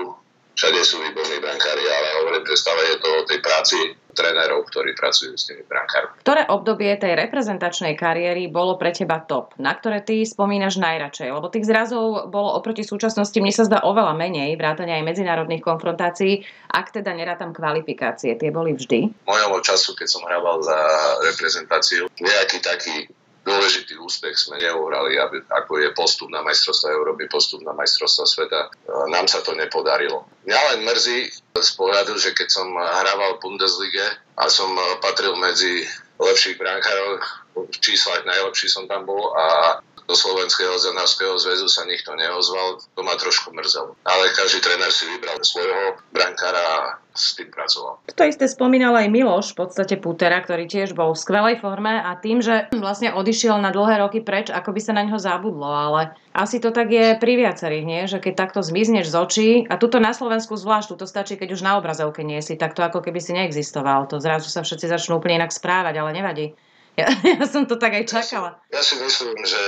všade 0.54 0.80
sú 0.86 1.02
výborní 1.02 1.42
brankári, 1.42 1.84
ale 1.84 2.08
hovorím, 2.22 2.44
že 2.46 2.56
stále 2.58 2.82
je 2.94 2.96
to 3.02 3.08
o 3.10 3.26
tej 3.26 3.38
práci 3.42 3.78
trénerov, 4.14 4.70
ktorí 4.70 4.94
pracujú 4.94 5.34
s 5.34 5.50
tými 5.50 5.66
brankármi. 5.66 6.22
Ktoré 6.22 6.46
obdobie 6.46 6.94
tej 6.94 7.18
reprezentačnej 7.18 7.98
kariéry 7.98 8.46
bolo 8.46 8.78
pre 8.78 8.94
teba 8.94 9.18
top? 9.18 9.58
Na 9.58 9.74
ktoré 9.74 10.00
ty 10.06 10.22
spomínaš 10.22 10.78
najradšej? 10.78 11.34
Lebo 11.34 11.50
tých 11.50 11.66
zrazov 11.66 12.30
bolo 12.30 12.54
oproti 12.54 12.86
súčasnosti, 12.86 13.34
mne 13.34 13.50
sa 13.50 13.66
zdá 13.66 13.82
oveľa 13.82 14.14
menej, 14.14 14.54
vrátane 14.54 14.94
aj 14.94 15.02
medzinárodných 15.02 15.66
konfrontácií, 15.66 16.46
ak 16.70 16.94
teda 16.94 17.10
nerátam 17.10 17.50
kvalifikácie. 17.50 18.38
Tie 18.38 18.54
boli 18.54 18.78
vždy? 18.78 19.26
Mojho 19.26 19.58
času, 19.66 19.98
keď 19.98 20.06
som 20.06 20.22
hrával 20.22 20.62
za 20.62 20.78
reprezentáciu, 21.26 22.06
nejaký 22.22 22.62
taký 22.62 23.10
dôležitý 23.44 24.00
úspech 24.00 24.34
sme 24.34 24.56
neuhrali, 24.56 25.20
aby, 25.20 25.44
ako 25.52 25.78
je 25.84 25.88
postup 25.92 26.32
na 26.32 26.40
majstrovstva 26.40 26.96
Európy, 26.96 27.28
postup 27.28 27.60
na 27.60 27.76
majstrovstva 27.76 28.24
sveta. 28.24 28.60
E, 28.66 28.68
nám 29.12 29.28
sa 29.28 29.44
to 29.44 29.52
nepodarilo. 29.52 30.24
Mňa 30.48 30.60
len 30.74 30.80
mrzí 30.88 31.18
z 31.54 31.70
pohľadu, 31.76 32.16
že 32.16 32.32
keď 32.32 32.48
som 32.48 32.72
hrával 32.72 33.36
v 33.38 33.42
Bundeslige 33.44 34.06
a 34.40 34.48
som 34.48 34.72
patril 35.04 35.36
medzi 35.36 35.84
lepších 36.16 36.56
brankárov, 36.56 37.20
v 37.54 37.76
číslach 37.78 38.26
najlepší 38.26 38.66
som 38.66 38.90
tam 38.90 39.06
bol 39.06 39.30
a 39.36 39.78
do 40.04 40.14
Slovenského 40.14 40.76
zenárskeho 40.76 41.32
zväzu 41.40 41.68
sa 41.68 41.88
nikto 41.88 42.12
neozval, 42.12 42.80
to 42.92 43.00
ma 43.00 43.16
trošku 43.16 43.50
mrzelo. 43.56 43.96
Ale 44.04 44.30
každý 44.36 44.60
tréner 44.60 44.92
si 44.92 45.08
vybral 45.08 45.40
svojho 45.40 45.96
brankára 46.12 46.60
a 46.60 46.78
s 47.14 47.38
tým 47.38 47.48
pracoval. 47.48 48.02
To 48.10 48.22
isté 48.26 48.44
spomínal 48.50 48.92
aj 48.98 49.08
Miloš, 49.08 49.54
v 49.54 49.64
podstate 49.64 49.96
Putera, 49.96 50.42
ktorý 50.42 50.66
tiež 50.66 50.92
bol 50.92 51.14
v 51.14 51.22
skvelej 51.22 51.62
forme 51.62 51.94
a 51.94 52.18
tým, 52.18 52.42
že 52.42 52.68
vlastne 52.74 53.14
odišiel 53.14 53.56
na 53.62 53.70
dlhé 53.70 54.02
roky 54.02 54.18
preč, 54.20 54.50
ako 54.50 54.74
by 54.74 54.80
sa 54.82 54.92
na 54.92 55.06
ňo 55.06 55.16
zabudlo, 55.16 55.70
ale 55.70 56.12
asi 56.34 56.58
to 56.58 56.74
tak 56.74 56.90
je 56.90 57.14
pri 57.16 57.38
viacerých, 57.38 57.86
nie? 57.86 58.02
že 58.10 58.18
keď 58.18 58.34
takto 58.34 58.60
zmizneš 58.60 59.14
z 59.14 59.16
očí, 59.16 59.48
a 59.70 59.78
tuto 59.78 60.02
na 60.02 60.10
Slovensku 60.10 60.58
zvlášť, 60.58 60.98
to 60.98 61.06
stačí, 61.06 61.38
keď 61.38 61.54
už 61.54 61.62
na 61.62 61.78
obrazovke 61.78 62.26
nie 62.26 62.42
si, 62.42 62.58
tak 62.58 62.74
to 62.74 62.82
ako 62.82 63.00
keby 63.00 63.22
si 63.22 63.32
neexistoval. 63.32 64.10
To 64.10 64.18
zrazu 64.18 64.50
sa 64.50 64.66
všetci 64.66 64.90
začnú 64.90 65.22
úplne 65.22 65.40
inak 65.40 65.54
správať, 65.54 65.94
ale 66.02 66.10
nevadí. 66.12 66.46
Ja, 66.94 67.10
ja 67.40 67.44
som 67.50 67.66
to 67.66 67.74
tak 67.74 67.94
aj 67.94 68.04
čakala. 68.06 68.58
Ja 68.70 68.82
si, 68.82 68.94
ja 68.94 69.08
si 69.10 69.24
myslím, 69.26 69.38
že 69.42 69.62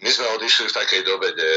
my 0.00 0.10
sme 0.10 0.26
odišli 0.40 0.64
v 0.68 0.76
takej 0.76 1.02
dobe, 1.04 1.26
kde 1.36 1.52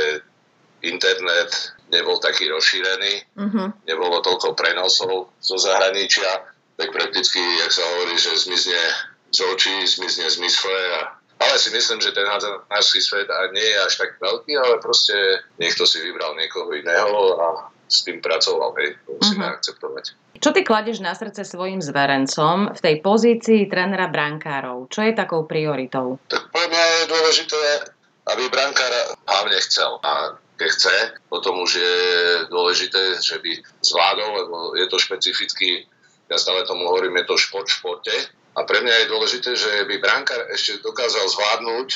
internet 0.83 1.79
nebol 1.87 2.19
taký 2.19 2.51
rozšírený, 2.51 3.13
uh-huh. 3.39 3.67
nebolo 3.87 4.19
toľko 4.19 4.51
prenosov 4.51 5.31
zo 5.39 5.55
zahraničia, 5.55 6.27
tak 6.75 6.91
prakticky, 6.91 7.39
jak 7.39 7.71
sa 7.71 7.83
hovorí, 7.95 8.19
že 8.19 8.35
zmizne 8.35 8.81
z 9.31 9.39
očí, 9.47 9.73
zmizne 9.87 10.27
z 10.27 10.37
mysle. 10.43 10.75
A, 10.99 10.99
ale 11.39 11.55
si 11.55 11.71
myslím, 11.71 12.03
že 12.03 12.11
ten 12.11 12.27
náš 12.67 12.91
svet 12.99 13.31
nie 13.55 13.63
je 13.63 13.77
až 13.79 13.93
tak 13.95 14.19
veľký, 14.19 14.53
ale 14.59 14.83
proste 14.83 15.15
niekto 15.55 15.87
si 15.87 16.03
vybral 16.03 16.35
niekoho 16.35 16.67
iného 16.75 17.39
a 17.39 17.47
s 17.87 18.03
tým 18.03 18.19
pracoval, 18.19 18.75
hej, 18.81 18.97
to 19.07 19.15
musíme 19.21 19.45
uh-huh. 19.45 19.55
akceptovať. 19.55 20.05
Čo 20.43 20.51
ty 20.51 20.67
kladeš 20.67 20.99
na 20.99 21.15
srdce 21.15 21.47
svojim 21.47 21.79
zverencom 21.79 22.75
v 22.75 22.79
tej 22.83 22.99
pozícii 22.99 23.71
trénera 23.71 24.11
brankárov? 24.11 24.91
Čo 24.91 25.07
je 25.07 25.15
takou 25.15 25.47
prioritou? 25.47 26.19
Tak 26.27 26.51
pre 26.51 26.67
mňa 26.67 26.83
je 26.83 27.03
dôležité, 27.07 27.61
aby 28.27 28.51
brankár 28.51 28.91
hlavne 29.23 29.55
chcel. 29.63 30.03
A 30.03 30.35
keď 30.59 30.69
chce, 30.75 30.95
potom 31.31 31.63
už 31.63 31.79
je 31.79 31.95
dôležité, 32.51 33.23
že 33.23 33.39
by 33.39 33.55
zvládol, 33.87 34.29
lebo 34.43 34.55
je 34.75 34.85
to 34.91 34.99
špecificky, 34.99 35.87
ja 36.27 36.35
stále 36.35 36.67
tomu 36.67 36.91
hovorím, 36.91 37.23
je 37.23 37.31
to 37.31 37.39
šport 37.39 37.63
v 37.63 37.79
športe. 37.79 38.15
A 38.59 38.67
pre 38.67 38.83
mňa 38.83 38.95
je 38.99 39.11
dôležité, 39.15 39.55
že 39.55 39.87
by 39.87 39.95
brankár 40.03 40.43
ešte 40.51 40.83
dokázal 40.83 41.23
zvládnuť, 41.23 41.87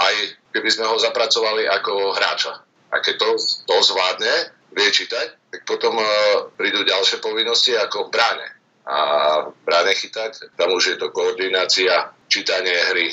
aj 0.00 0.14
keby 0.56 0.68
sme 0.72 0.88
ho 0.88 0.96
zapracovali 0.96 1.68
ako 1.68 2.16
hráča. 2.16 2.64
A 2.90 3.04
keď 3.04 3.20
to, 3.20 3.28
to 3.68 3.76
zvládne, 3.84 4.56
vie 4.70 4.88
čítať, 4.90 5.50
tak 5.50 5.60
potom 5.66 5.98
uh, 5.98 6.06
prídu 6.54 6.86
ďalšie 6.86 7.18
povinnosti 7.18 7.74
ako 7.74 8.08
v 8.08 8.12
bráne. 8.14 8.48
A 8.90 8.98
v 9.50 9.60
bráne 9.62 9.92
chytať, 9.94 10.56
tam 10.58 10.74
už 10.74 10.94
je 10.94 10.96
to 10.98 11.14
koordinácia, 11.14 12.10
čítanie 12.26 12.74
hry 12.90 13.12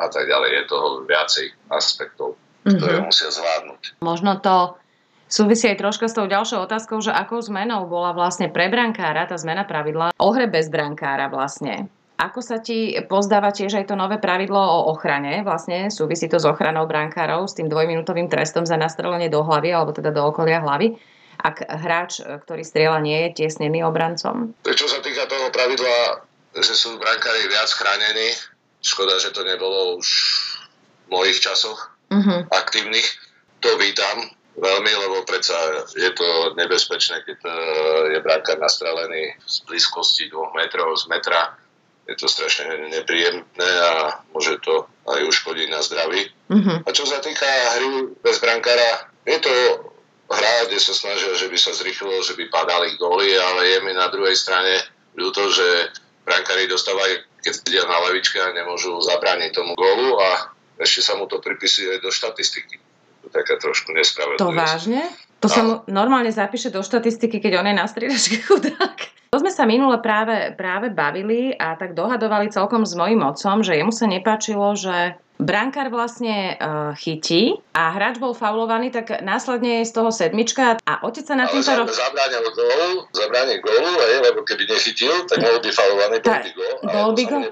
a 0.00 0.06
tak 0.10 0.26
ďalej. 0.26 0.50
Je 0.50 0.62
toho 0.66 0.88
viacej 1.06 1.46
aspektov, 1.70 2.34
ktoré 2.64 2.98
mm-hmm. 2.98 3.06
musia 3.06 3.28
zvládnuť. 3.30 4.02
Možno 4.02 4.40
to 4.42 4.74
súvisí 5.30 5.66
aj 5.70 5.78
troška 5.82 6.06
s 6.10 6.16
tou 6.16 6.26
ďalšou 6.26 6.64
otázkou, 6.64 6.98
že 7.02 7.14
akou 7.14 7.38
zmenou 7.42 7.86
bola 7.86 8.14
vlastne 8.14 8.50
pre 8.50 8.70
brankára 8.70 9.26
tá 9.26 9.36
zmena 9.38 9.66
pravidla 9.66 10.14
o 10.16 10.28
hre 10.34 10.46
bez 10.50 10.70
brankára 10.70 11.30
vlastne. 11.30 11.90
Ako 12.16 12.40
sa 12.40 12.64
ti 12.64 12.96
pozdáva 13.12 13.52
tiež 13.52 13.76
aj 13.76 13.92
to 13.92 13.94
nové 13.96 14.16
pravidlo 14.16 14.56
o 14.56 14.78
ochrane? 14.88 15.44
Vlastne 15.44 15.92
súvisí 15.92 16.32
to 16.32 16.40
s 16.40 16.48
ochranou 16.48 16.88
brankárov, 16.88 17.44
s 17.44 17.56
tým 17.56 17.68
dvojminútovým 17.68 18.32
trestom 18.32 18.64
za 18.64 18.80
nastrelenie 18.80 19.28
do 19.28 19.44
hlavy, 19.44 19.68
alebo 19.76 19.92
teda 19.92 20.12
do 20.16 20.24
okolia 20.24 20.64
hlavy 20.64 20.96
ak 21.36 21.68
hráč, 21.68 22.24
ktorý 22.24 22.62
strieľa, 22.64 23.04
nie 23.04 23.28
je 23.28 23.44
tiesnený 23.44 23.84
obrancom? 23.84 24.56
Čo 24.64 24.88
sa 24.88 25.04
týka 25.04 25.28
toho 25.28 25.52
pravidla, 25.52 26.24
že 26.56 26.72
sú 26.72 26.96
brankári 26.96 27.46
viac 27.52 27.68
chránení, 27.68 28.32
škoda, 28.80 29.20
že 29.20 29.34
to 29.36 29.44
nebolo 29.44 30.00
už 30.00 30.08
v 31.06 31.08
mojich 31.12 31.38
časoch 31.38 31.92
uh-huh. 32.08 32.48
aktívnych, 32.50 33.06
to 33.60 33.68
vítam 33.78 34.26
veľmi, 34.56 34.88
lebo 34.88 35.16
predsa 35.28 35.56
je 35.92 36.08
to 36.16 36.56
nebezpečné, 36.56 37.20
keď 37.28 37.38
e, 37.44 37.50
je 38.16 38.18
brankár 38.24 38.56
nastrelený 38.56 39.36
z 39.44 39.56
blízkosti 39.68 40.32
dvoch 40.32 40.56
metrov, 40.56 40.96
z 40.96 41.12
metra. 41.12 41.52
Je 42.06 42.14
to 42.14 42.30
strašne 42.30 42.70
nepríjemné 42.86 43.70
a 43.82 44.22
môže 44.30 44.62
to 44.62 44.86
aj 45.10 45.26
uškodiť 45.26 45.68
na 45.70 45.82
zdraví. 45.82 46.22
Uh-huh. 46.46 46.78
A 46.86 46.88
čo 46.94 47.02
sa 47.02 47.18
týka 47.18 47.46
hry 47.78 48.14
bez 48.22 48.38
brankára, 48.38 49.10
je 49.26 49.38
to 49.42 49.52
hra, 50.30 50.70
kde 50.70 50.78
sa 50.78 50.94
snažia, 50.94 51.34
že 51.34 51.50
by 51.50 51.58
sa 51.58 51.74
zrychlilo, 51.74 52.22
že 52.22 52.38
by 52.38 52.46
padali 52.46 52.94
góly, 52.94 53.34
ale 53.34 53.74
je 53.74 53.78
mi 53.82 53.92
na 53.94 54.06
druhej 54.06 54.38
strane 54.38 54.86
ľúto, 55.18 55.50
že 55.50 55.90
brankári 56.26 56.70
dostávajú, 56.70 57.42
keď 57.42 57.52
sedia 57.54 57.82
na 57.86 57.98
levičke 58.10 58.38
a 58.38 58.54
nemôžu 58.54 58.98
zabrániť 59.02 59.50
tomu 59.54 59.74
gólu 59.78 60.18
a 60.18 60.50
ešte 60.78 61.00
sa 61.02 61.14
mu 61.14 61.30
to 61.30 61.38
pripisuje 61.38 62.02
do 62.02 62.10
štatistiky. 62.10 62.78
To 63.26 63.34
taká 63.34 63.58
trošku 63.58 63.90
nespravedlivosť. 63.94 64.42
To 64.42 64.54
vážne? 64.54 65.02
To 65.44 65.48
no. 65.48 65.52
sa 65.52 65.60
mu 65.62 65.74
normálne 65.88 66.32
zapíše 66.32 66.72
do 66.72 66.80
štatistiky, 66.80 67.38
keď 67.38 67.60
on 67.60 67.68
je 67.68 67.74
na 67.76 67.86
striedačke 67.86 68.36
chudák. 68.46 68.96
To 69.34 69.42
sme 69.42 69.52
sa 69.52 69.68
minule 69.68 70.00
práve, 70.00 70.56
práve 70.56 70.88
bavili 70.88 71.52
a 71.52 71.76
tak 71.76 71.92
dohadovali 71.92 72.48
celkom 72.48 72.88
s 72.88 72.96
mojim 72.96 73.20
otcom, 73.20 73.60
že 73.60 73.76
jemu 73.76 73.92
sa 73.92 74.08
nepáčilo, 74.08 74.72
že 74.72 75.20
Brankár 75.36 75.92
vlastne 75.92 76.56
uh, 76.56 76.96
chytí 76.96 77.60
a 77.76 77.92
hráč 77.92 78.16
bol 78.16 78.32
faulovaný, 78.32 78.88
tak 78.88 79.20
následne 79.20 79.84
je 79.84 79.88
z 79.88 79.92
toho 79.92 80.08
sedmička 80.08 80.80
a 80.80 80.92
otec 81.04 81.28
sa 81.28 81.36
na 81.36 81.44
týmto... 81.44 81.68
Ale 81.68 81.92
zabránil 81.92 82.40
gólu, 82.56 83.04
zabránil 83.12 83.60
gólu, 83.60 83.90
lebo 84.24 84.40
keby 84.48 84.64
nechytil, 84.64 85.12
tak 85.28 85.44
bol 85.44 85.60
by 85.60 85.70
faulovaný, 85.76 86.16
bol 86.24 86.40
by 86.40 86.50
gól. 86.56 86.72
Bol 86.88 87.10
by 87.12 87.24
gól. 87.28 87.42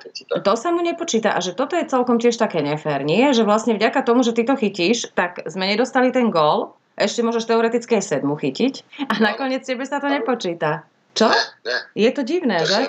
To 0.40 0.52
sa 0.56 0.72
mu 0.72 0.80
nepočíta. 0.80 1.36
A 1.36 1.44
že 1.44 1.52
toto 1.52 1.76
je 1.76 1.84
celkom 1.84 2.16
tiež 2.16 2.40
také 2.40 2.64
nefér, 2.64 3.04
nie? 3.04 3.36
Že 3.36 3.44
vlastne 3.44 3.76
vďaka 3.76 4.00
tomu, 4.00 4.24
že 4.24 4.32
ty 4.32 4.48
to 4.48 4.56
chytíš, 4.56 5.12
tak 5.12 5.44
sme 5.44 5.68
nedostali 5.68 6.08
ten 6.08 6.32
gól, 6.32 6.80
ešte 6.94 7.20
môžeš 7.26 7.50
teoreticky 7.50 7.98
aj 7.98 8.04
sedmu 8.18 8.38
chytiť 8.38 9.06
a 9.10 9.14
nakoniec 9.18 9.66
tebe 9.66 9.82
sa 9.82 9.98
to 9.98 10.06
nepočíta. 10.06 10.86
Čo? 11.14 11.30
Ne, 11.30 11.42
ne. 11.66 11.76
Je 11.94 12.10
to 12.10 12.26
divné, 12.26 12.62
to 12.62 12.70
že? 12.70 12.80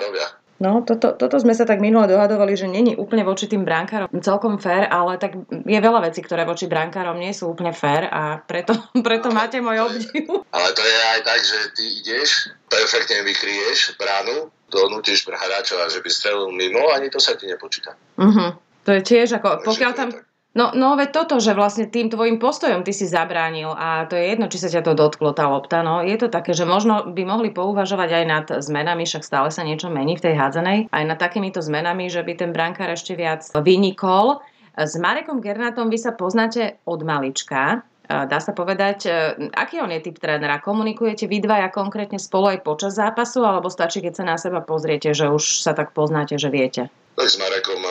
No, 0.56 0.80
toto, 0.80 1.12
toto 1.12 1.36
sme 1.36 1.52
sa 1.52 1.68
tak 1.68 1.84
minule 1.84 2.08
dohadovali, 2.08 2.56
že 2.56 2.64
není 2.64 2.96
úplne 2.96 3.28
voči 3.28 3.44
tým 3.44 3.68
brankárom 3.68 4.08
celkom 4.24 4.56
fér, 4.56 4.88
ale 4.88 5.20
tak 5.20 5.36
je 5.52 5.76
veľa 5.76 6.08
vecí, 6.08 6.24
ktoré 6.24 6.48
voči 6.48 6.64
brankárom 6.64 7.20
nie 7.20 7.36
sú 7.36 7.52
úplne 7.52 7.76
fér 7.76 8.08
a 8.08 8.40
preto, 8.40 8.72
preto 9.06 9.28
ale 9.28 9.36
máte 9.36 9.60
môj 9.60 9.84
obdiv. 9.84 10.48
Ale 10.48 10.68
to 10.72 10.80
je 10.80 10.98
aj 11.12 11.20
tak, 11.28 11.40
že 11.44 11.58
ty 11.76 11.84
ideš, 12.00 12.48
perfektne 12.72 13.20
vykryješ 13.28 14.00
bránu, 14.00 14.48
donútiš 14.72 15.28
hráča, 15.28 15.92
že 15.92 16.00
by 16.00 16.08
strelil 16.08 16.48
mimo, 16.48 16.88
ani 16.96 17.12
to 17.12 17.20
sa 17.20 17.36
ti 17.36 17.44
nepočíta. 17.44 17.92
Uh-huh. 18.16 18.56
To 18.88 18.90
je 18.96 19.02
tiež 19.04 19.36
ako, 19.36 19.60
pokiaľ 19.60 19.92
tam, 19.92 20.08
No, 20.56 20.72
no 20.72 20.96
veď 20.96 21.12
toto, 21.12 21.36
že 21.36 21.52
vlastne 21.52 21.84
tým 21.84 22.08
tvojim 22.08 22.40
postojom 22.40 22.80
ty 22.80 22.96
si 22.96 23.04
zabránil 23.04 23.76
a 23.76 24.08
to 24.08 24.16
je 24.16 24.24
jedno, 24.32 24.48
či 24.48 24.56
sa 24.56 24.72
ťa 24.72 24.88
to 24.88 24.96
dotklo, 24.96 25.36
tá 25.36 25.52
lopta. 25.52 25.84
No, 25.84 26.00
je 26.00 26.16
to 26.16 26.32
také, 26.32 26.56
že 26.56 26.64
možno 26.64 27.12
by 27.12 27.22
mohli 27.28 27.52
pouvažovať 27.52 28.10
aj 28.10 28.24
nad 28.24 28.46
zmenami, 28.64 29.04
však 29.04 29.20
stále 29.20 29.52
sa 29.52 29.60
niečo 29.60 29.92
mení 29.92 30.16
v 30.16 30.24
tej 30.24 30.34
hádzanej, 30.40 30.88
aj 30.88 31.04
nad 31.04 31.20
takýmito 31.20 31.60
zmenami, 31.60 32.08
že 32.08 32.24
by 32.24 32.32
ten 32.40 32.50
brankár 32.56 32.88
ešte 32.88 33.12
viac 33.12 33.44
vynikol. 33.52 34.40
S 34.72 34.96
Marekom 34.96 35.44
Gernátom 35.44 35.92
vy 35.92 36.00
sa 36.00 36.16
poznáte 36.16 36.80
od 36.88 37.04
malička. 37.04 37.84
Dá 38.08 38.38
sa 38.40 38.56
povedať, 38.56 39.12
aký 39.52 39.84
on 39.84 39.92
je 39.92 40.08
typ 40.08 40.16
trénera? 40.16 40.64
Komunikujete 40.64 41.28
vy 41.28 41.44
dvaja 41.44 41.68
konkrétne 41.68 42.16
spolu 42.16 42.56
aj 42.56 42.64
počas 42.64 42.96
zápasu, 42.96 43.44
alebo 43.44 43.68
stačí, 43.68 44.00
keď 44.00 44.12
sa 44.14 44.24
na 44.24 44.36
seba 44.40 44.64
pozriete, 44.64 45.12
že 45.12 45.28
už 45.28 45.60
sa 45.60 45.76
tak 45.76 45.92
poznáte, 45.92 46.40
že 46.40 46.48
viete? 46.48 46.88
Tak 47.12 47.28
s 47.28 47.36
Marekom 47.36 47.82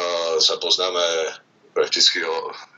sa 0.41 0.57
poznáme 0.57 1.03
prakticky, 1.75 2.23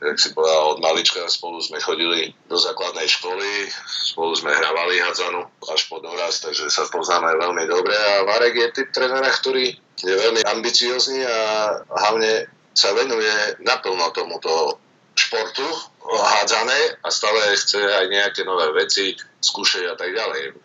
jak 0.02 0.18
si 0.18 0.34
povedal, 0.34 0.74
od 0.74 0.82
malička 0.82 1.22
spolu 1.30 1.62
sme 1.62 1.78
chodili 1.78 2.34
do 2.50 2.58
základnej 2.58 3.06
školy, 3.06 3.70
spolu 3.86 4.34
sme 4.34 4.50
hrávali 4.50 4.98
hadzanu 4.98 5.46
až 5.70 5.86
po 5.86 6.02
doraz, 6.02 6.42
takže 6.42 6.66
sa 6.66 6.82
poznáme 6.90 7.30
veľmi 7.38 7.64
dobre 7.70 7.94
a 7.94 8.26
Marek 8.26 8.58
je 8.58 8.68
typ 8.74 8.88
trénera, 8.90 9.30
ktorý 9.30 9.70
je 10.02 10.14
veľmi 10.18 10.42
ambiciózny 10.42 11.22
a 11.22 11.38
hlavne 11.86 12.50
sa 12.74 12.90
venuje 12.90 13.62
naplno 13.62 14.10
tomuto 14.10 14.82
športu 15.14 15.66
hádzané 16.02 16.98
a 17.02 17.08
stále 17.14 17.54
chce 17.54 17.78
aj 17.78 18.06
nejaké 18.10 18.42
nové 18.42 18.70
veci 18.74 19.14
skúšať 19.38 19.84
a 19.90 19.94
tak 19.94 20.10
ďalej. 20.10 20.58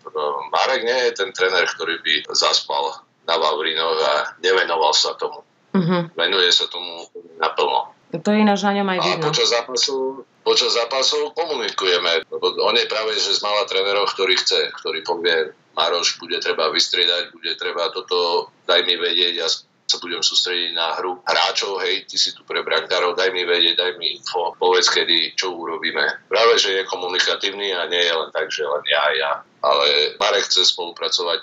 Marek 0.50 0.82
nie 0.82 1.00
je 1.10 1.22
ten 1.22 1.30
tréner, 1.30 1.70
ktorý 1.70 2.02
by 2.02 2.34
zaspal 2.34 2.98
na 3.30 3.38
Vavrinoch 3.38 4.00
a 4.02 4.14
nevenoval 4.42 4.94
sa 4.94 5.14
tomu. 5.18 5.46
Uh-huh. 5.74 6.06
Venuje 6.14 6.50
sa 6.54 6.70
tomu 6.70 7.10
naplno. 7.42 7.94
To 8.14 8.30
je 8.30 8.46
ináč 8.46 8.62
na 8.62 8.78
ňom 8.78 8.88
aj 8.94 9.00
vidno. 9.02 9.26
A 9.26 9.30
počas 9.34 9.50
zápasu, 9.50 10.22
počas 10.46 10.78
zápasu 10.78 11.34
komunikujeme. 11.34 12.30
On 12.62 12.76
je 12.78 12.86
práve, 12.86 13.18
že 13.18 13.34
z 13.34 13.42
mala 13.42 13.66
trénerov, 13.66 14.06
ktorý 14.14 14.38
chce, 14.38 14.70
ktorý 14.70 15.02
povie, 15.02 15.50
Maroš, 15.74 16.22
bude 16.22 16.38
treba 16.38 16.70
vystriedať, 16.70 17.34
bude 17.34 17.58
treba 17.58 17.90
toto, 17.90 18.54
daj 18.70 18.86
mi 18.86 18.94
vedieť, 19.02 19.34
ja 19.34 19.50
sa 19.50 19.98
budem 19.98 20.22
sústrediť 20.22 20.78
na 20.78 20.94
hru 21.02 21.26
hráčov, 21.26 21.82
hej, 21.82 22.06
ty 22.06 22.22
si 22.22 22.38
tu 22.38 22.46
pre 22.46 22.62
brankárov, 22.62 23.18
daj 23.18 23.34
mi 23.34 23.50
vedieť, 23.50 23.82
daj 23.82 23.92
mi 23.98 24.14
info, 24.14 24.54
povedz 24.62 24.94
kedy, 24.94 25.34
čo 25.34 25.58
urobíme. 25.58 26.30
Práve, 26.30 26.62
že 26.62 26.82
je 26.82 26.90
komunikatívny 26.90 27.74
a 27.74 27.90
nie 27.90 28.02
je 28.06 28.14
len 28.14 28.30
tak, 28.30 28.54
že 28.54 28.62
len 28.62 28.84
ja 28.86 29.04
ja. 29.18 29.32
Ale 29.66 30.18
Marek 30.22 30.46
chce 30.46 30.70
spolupracovať 30.70 31.42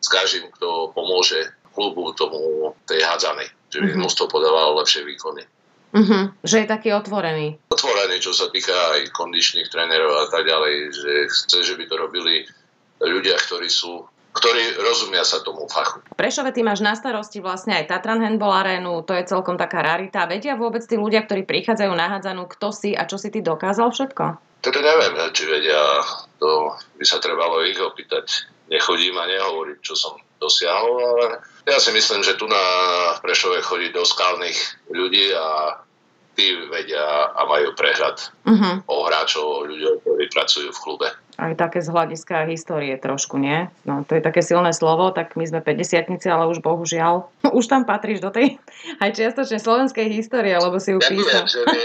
s 0.00 0.08
každým, 0.08 0.48
kto 0.56 0.96
pomôže 0.96 1.52
klubu 1.76 2.16
tomu 2.16 2.72
tej 2.88 3.04
hádzanej, 3.04 3.52
že 3.68 3.84
by 3.84 3.88
mm-hmm. 3.92 4.16
to 4.16 4.24
podávalo 4.32 4.80
lepšie 4.80 5.04
výkony. 5.04 5.44
Uh-huh. 5.96 6.28
Že 6.44 6.56
je 6.62 6.66
taký 6.68 6.92
otvorený. 6.92 7.56
Otvorený, 7.72 8.20
čo 8.20 8.36
sa 8.36 8.52
týka 8.52 8.76
aj 9.00 9.16
kondičných 9.16 9.72
trénerov 9.72 10.12
a 10.12 10.26
tak 10.28 10.44
ďalej, 10.44 10.74
že 10.92 11.12
chce, 11.32 11.58
že 11.72 11.74
by 11.80 11.84
to 11.88 11.96
robili 11.96 12.44
ľudia, 13.00 13.36
ktorí 13.40 13.72
sú 13.72 14.04
ktorí 14.36 14.76
rozumia 14.84 15.24
sa 15.24 15.40
tomu 15.40 15.64
fachu. 15.64 16.04
Prešove, 16.12 16.52
ty 16.52 16.60
máš 16.60 16.84
na 16.84 16.92
starosti 16.92 17.40
vlastne 17.40 17.72
aj 17.72 17.88
Tatran 17.88 18.20
Handball 18.20 18.52
Arénu, 18.52 19.00
to 19.08 19.16
je 19.16 19.24
celkom 19.24 19.56
taká 19.56 19.80
rarita. 19.80 20.28
Vedia 20.28 20.60
vôbec 20.60 20.84
tí 20.84 21.00
ľudia, 21.00 21.24
ktorí 21.24 21.48
prichádzajú 21.48 21.92
na 21.96 22.12
hádzanú, 22.12 22.44
kto 22.44 22.68
si 22.68 22.92
a 22.92 23.08
čo 23.08 23.16
si 23.16 23.32
ty 23.32 23.40
dokázal 23.40 23.88
všetko? 23.96 24.24
Toto 24.60 24.80
neviem, 24.84 25.16
či 25.32 25.48
vedia, 25.48 25.80
to 26.36 26.68
by 27.00 27.04
sa 27.08 27.16
trebalo 27.16 27.64
ich 27.64 27.80
opýtať. 27.80 28.44
Nechodím 28.68 29.16
a 29.16 29.24
nehovorím, 29.24 29.80
čo 29.80 29.96
som 29.96 30.20
dosiahol, 30.36 31.00
ale 31.00 31.24
ja 31.64 31.80
si 31.80 31.94
myslím, 31.96 32.20
že 32.20 32.36
tu 32.36 32.44
na 32.44 32.60
Prešove 33.24 33.64
chodí 33.64 33.88
do 33.88 34.04
skalných 34.04 34.90
ľudí 34.92 35.32
a 35.32 35.80
tí 36.36 36.52
vedia 36.68 37.32
a 37.32 37.42
majú 37.48 37.72
prehľad 37.72 38.16
uh-huh. 38.44 38.84
o 38.84 38.96
hráčov, 39.08 39.44
o 39.44 39.60
ľuďoch, 39.64 40.04
ktorí 40.04 40.24
pracujú 40.30 40.68
v 40.68 40.82
klube. 40.84 41.08
Aj 41.36 41.52
také 41.56 41.80
z 41.80 41.88
hľadiska 41.88 42.48
histórie 42.48 42.92
trošku, 43.00 43.40
nie? 43.40 43.68
No, 43.88 44.04
to 44.04 44.16
je 44.16 44.22
také 44.24 44.44
silné 44.44 44.76
slovo, 44.76 45.12
tak 45.16 45.36
my 45.36 45.44
sme 45.48 45.60
50 45.64 46.12
ale 46.28 46.44
už 46.52 46.60
bohužiaľ, 46.60 47.28
už 47.58 47.64
tam 47.66 47.88
patríš 47.88 48.20
do 48.20 48.28
tej 48.28 48.60
aj 49.00 49.16
čiastočne 49.16 49.56
slovenskej 49.56 50.12
histórie, 50.12 50.52
lebo 50.52 50.76
si 50.76 50.92
ju 50.92 51.00
ja 51.00 51.08
písal. 51.08 51.44
Viem, 51.44 51.48
že 51.48 51.62
mi, 51.64 51.80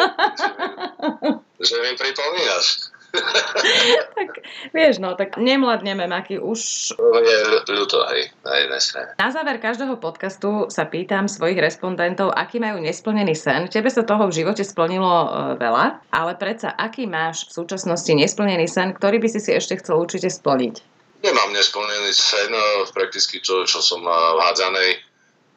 že 1.63 1.75
mi 1.79 1.91
pripomínaš. 2.03 2.90
tak 4.17 4.29
vieš, 4.71 5.03
no, 5.03 5.13
tak 5.19 5.35
nemladneme, 5.35 6.07
Maki, 6.07 6.39
už... 6.39 6.93
Je 6.97 7.37
ľúto, 7.67 7.99
hej, 8.11 8.31
na 8.47 8.53
jednej 8.63 8.81
strane. 8.81 9.09
Na 9.19 9.29
záver 9.29 9.59
každého 9.59 9.99
podcastu 9.99 10.71
sa 10.71 10.87
pýtam 10.87 11.27
svojich 11.27 11.59
respondentov, 11.59 12.31
aký 12.31 12.63
majú 12.63 12.79
nesplnený 12.79 13.35
sen. 13.35 13.67
Tebe 13.67 13.91
sa 13.91 14.07
toho 14.07 14.31
v 14.31 14.35
živote 14.43 14.63
splnilo 14.63 15.11
e, 15.11 15.29
veľa, 15.59 16.07
ale 16.15 16.31
predsa, 16.39 16.71
aký 16.71 17.05
máš 17.05 17.51
v 17.51 17.63
súčasnosti 17.63 18.11
nesplnený 18.11 18.65
sen, 18.65 18.95
ktorý 18.95 19.19
by 19.19 19.27
si 19.27 19.39
si 19.43 19.51
ešte 19.51 19.79
chcel 19.83 19.99
určite 19.99 20.31
splniť? 20.31 20.75
Nemám 21.21 21.49
nesplnený 21.53 22.11
sen, 22.15 22.51
e, 22.51 22.87
prakticky 22.95 23.43
to, 23.43 23.67
čo 23.67 23.83
som 23.83 24.01
v 24.01 24.39
hádzanej 24.39 25.10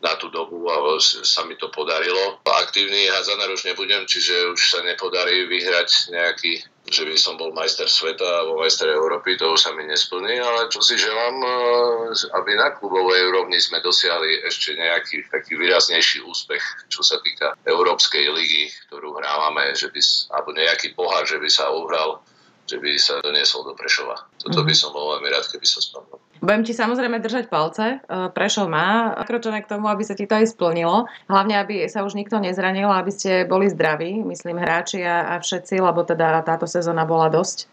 na 0.05 0.13
tú 0.21 0.29
dobu 0.29 0.69
a 0.69 1.01
sa 1.01 1.49
mi 1.49 1.57
to 1.57 1.73
podarilo. 1.73 2.45
Aktívny 2.45 3.09
hádzanár 3.09 3.57
už 3.57 3.65
nebudem, 3.65 4.05
čiže 4.05 4.53
už 4.53 4.61
sa 4.61 4.85
nepodarí 4.85 5.49
vyhrať 5.49 6.13
nejaký 6.13 6.61
že 6.85 7.09
by 7.09 7.17
som 7.17 7.41
bol 7.41 7.49
majster 7.57 7.89
sveta 7.89 8.45
alebo 8.45 8.61
majster 8.61 8.93
Európy, 8.93 9.41
to 9.41 9.49
už 9.57 9.57
sa 9.57 9.73
mi 9.73 9.89
nesplní, 9.89 10.37
ale 10.37 10.69
čo 10.69 10.85
si 10.85 11.01
želám, 11.01 11.41
e, 11.41 11.49
aby 12.37 12.61
na 12.61 12.77
klubovej 12.77 13.33
úrovni 13.33 13.57
sme 13.57 13.81
dosiahli 13.81 14.45
ešte 14.45 14.77
nejaký 14.77 15.25
taký 15.33 15.57
výraznejší 15.57 16.21
úspech, 16.29 16.61
čo 16.93 17.01
sa 17.01 17.17
týka 17.25 17.57
Európskej 17.65 18.29
ligy, 18.37 18.69
ktorú 18.89 19.17
hrávame, 19.17 19.73
že 19.73 19.89
by, 19.89 20.01
alebo 20.37 20.51
nejaký 20.53 20.93
pohár, 20.93 21.25
že 21.25 21.41
by 21.41 21.49
sa 21.49 21.73
uhral, 21.73 22.21
že 22.69 22.77
by 22.77 22.91
sa 23.01 23.17
doniesol 23.25 23.65
do 23.65 23.73
Prešova. 23.73 24.21
Toto 24.37 24.61
by 24.61 24.73
mhm. 24.77 24.81
som 24.85 24.93
bol 24.93 25.17
veľmi 25.17 25.33
rád, 25.33 25.49
keby 25.49 25.65
sa 25.65 25.81
splnil. 25.81 26.21
Budem 26.45 26.61
ti 26.61 26.77
samozrejme 26.77 27.25
držať 27.25 27.49
palce. 27.49 28.05
E, 28.05 28.29
Prešov 28.29 28.69
má 28.69 29.17
kročené 29.25 29.65
k 29.65 29.71
tomu, 29.73 29.89
aby 29.89 30.05
sa 30.05 30.13
ti 30.13 30.29
to 30.29 30.37
aj 30.37 30.53
splnilo. 30.53 31.09
Hlavne, 31.25 31.57
aby 31.57 31.89
sa 31.89 32.05
už 32.05 32.13
nikto 32.13 32.37
nezranil, 32.37 32.93
aby 32.93 33.09
ste 33.09 33.49
boli 33.49 33.73
zdraví, 33.73 34.21
myslím 34.29 34.61
hráči 34.61 35.01
a, 35.01 35.33
a 35.33 35.41
všetci, 35.41 35.81
lebo 35.81 36.05
teda 36.05 36.45
táto 36.45 36.69
sezóna 36.69 37.09
bola 37.09 37.33
dosť 37.33 37.73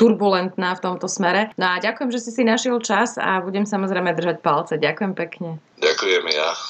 turbulentná 0.00 0.76
v 0.76 0.80
tomto 0.80 1.08
smere. 1.08 1.52
No 1.60 1.76
a 1.76 1.80
ďakujem, 1.80 2.08
že 2.08 2.24
si 2.24 2.30
si 2.32 2.42
našiel 2.44 2.80
čas 2.80 3.20
a 3.20 3.44
budem 3.44 3.68
samozrejme 3.68 4.16
držať 4.16 4.40
palce. 4.40 4.80
Ďakujem 4.80 5.12
pekne. 5.12 5.60
Ďakujem 5.76 6.24
ja. 6.32 6.56